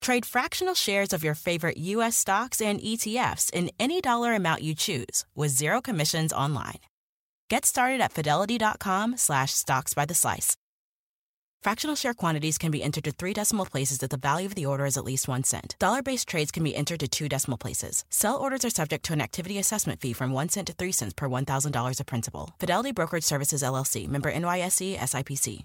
Trade 0.00 0.26
fractional 0.26 0.74
shares 0.74 1.12
of 1.12 1.24
your 1.24 1.34
favorite 1.34 1.76
U.S. 1.78 2.16
stocks 2.16 2.60
and 2.60 2.80
ETFs 2.80 3.50
in 3.52 3.70
any 3.78 4.00
dollar 4.00 4.34
amount 4.34 4.62
you 4.62 4.74
choose 4.74 5.24
with 5.34 5.50
zero 5.50 5.80
commissions 5.80 6.32
online. 6.32 6.80
Get 7.48 7.64
started 7.64 8.00
at 8.00 8.12
fidelity.com 8.12 9.16
slash 9.16 9.52
stocks 9.52 9.94
by 9.94 10.04
the 10.04 10.14
slice 10.14 10.56
Fractional 11.60 11.96
share 11.96 12.14
quantities 12.14 12.56
can 12.56 12.70
be 12.70 12.84
entered 12.84 13.02
to 13.02 13.10
three 13.10 13.32
decimal 13.32 13.66
places 13.66 14.00
if 14.00 14.10
the 14.10 14.16
value 14.16 14.46
of 14.46 14.54
the 14.54 14.64
order 14.64 14.86
is 14.86 14.96
at 14.96 15.04
least 15.04 15.26
one 15.26 15.42
cent. 15.42 15.74
Dollar 15.80 16.02
based 16.02 16.28
trades 16.28 16.52
can 16.52 16.62
be 16.62 16.76
entered 16.76 17.00
to 17.00 17.08
two 17.08 17.28
decimal 17.28 17.58
places. 17.58 18.04
Sell 18.10 18.36
orders 18.36 18.64
are 18.64 18.70
subject 18.70 19.04
to 19.06 19.12
an 19.12 19.20
activity 19.20 19.58
assessment 19.58 20.00
fee 20.00 20.12
from 20.12 20.30
one 20.30 20.48
cent 20.48 20.68
to 20.68 20.72
three 20.72 20.92
cents 20.92 21.14
per 21.14 21.28
$1,000 21.28 22.00
of 22.00 22.06
principal. 22.06 22.50
Fidelity 22.60 22.92
Brokerage 22.92 23.24
Services 23.24 23.62
LLC 23.62 24.08
member 24.08 24.30
NYSE 24.30 24.96
SIPC. 24.98 25.64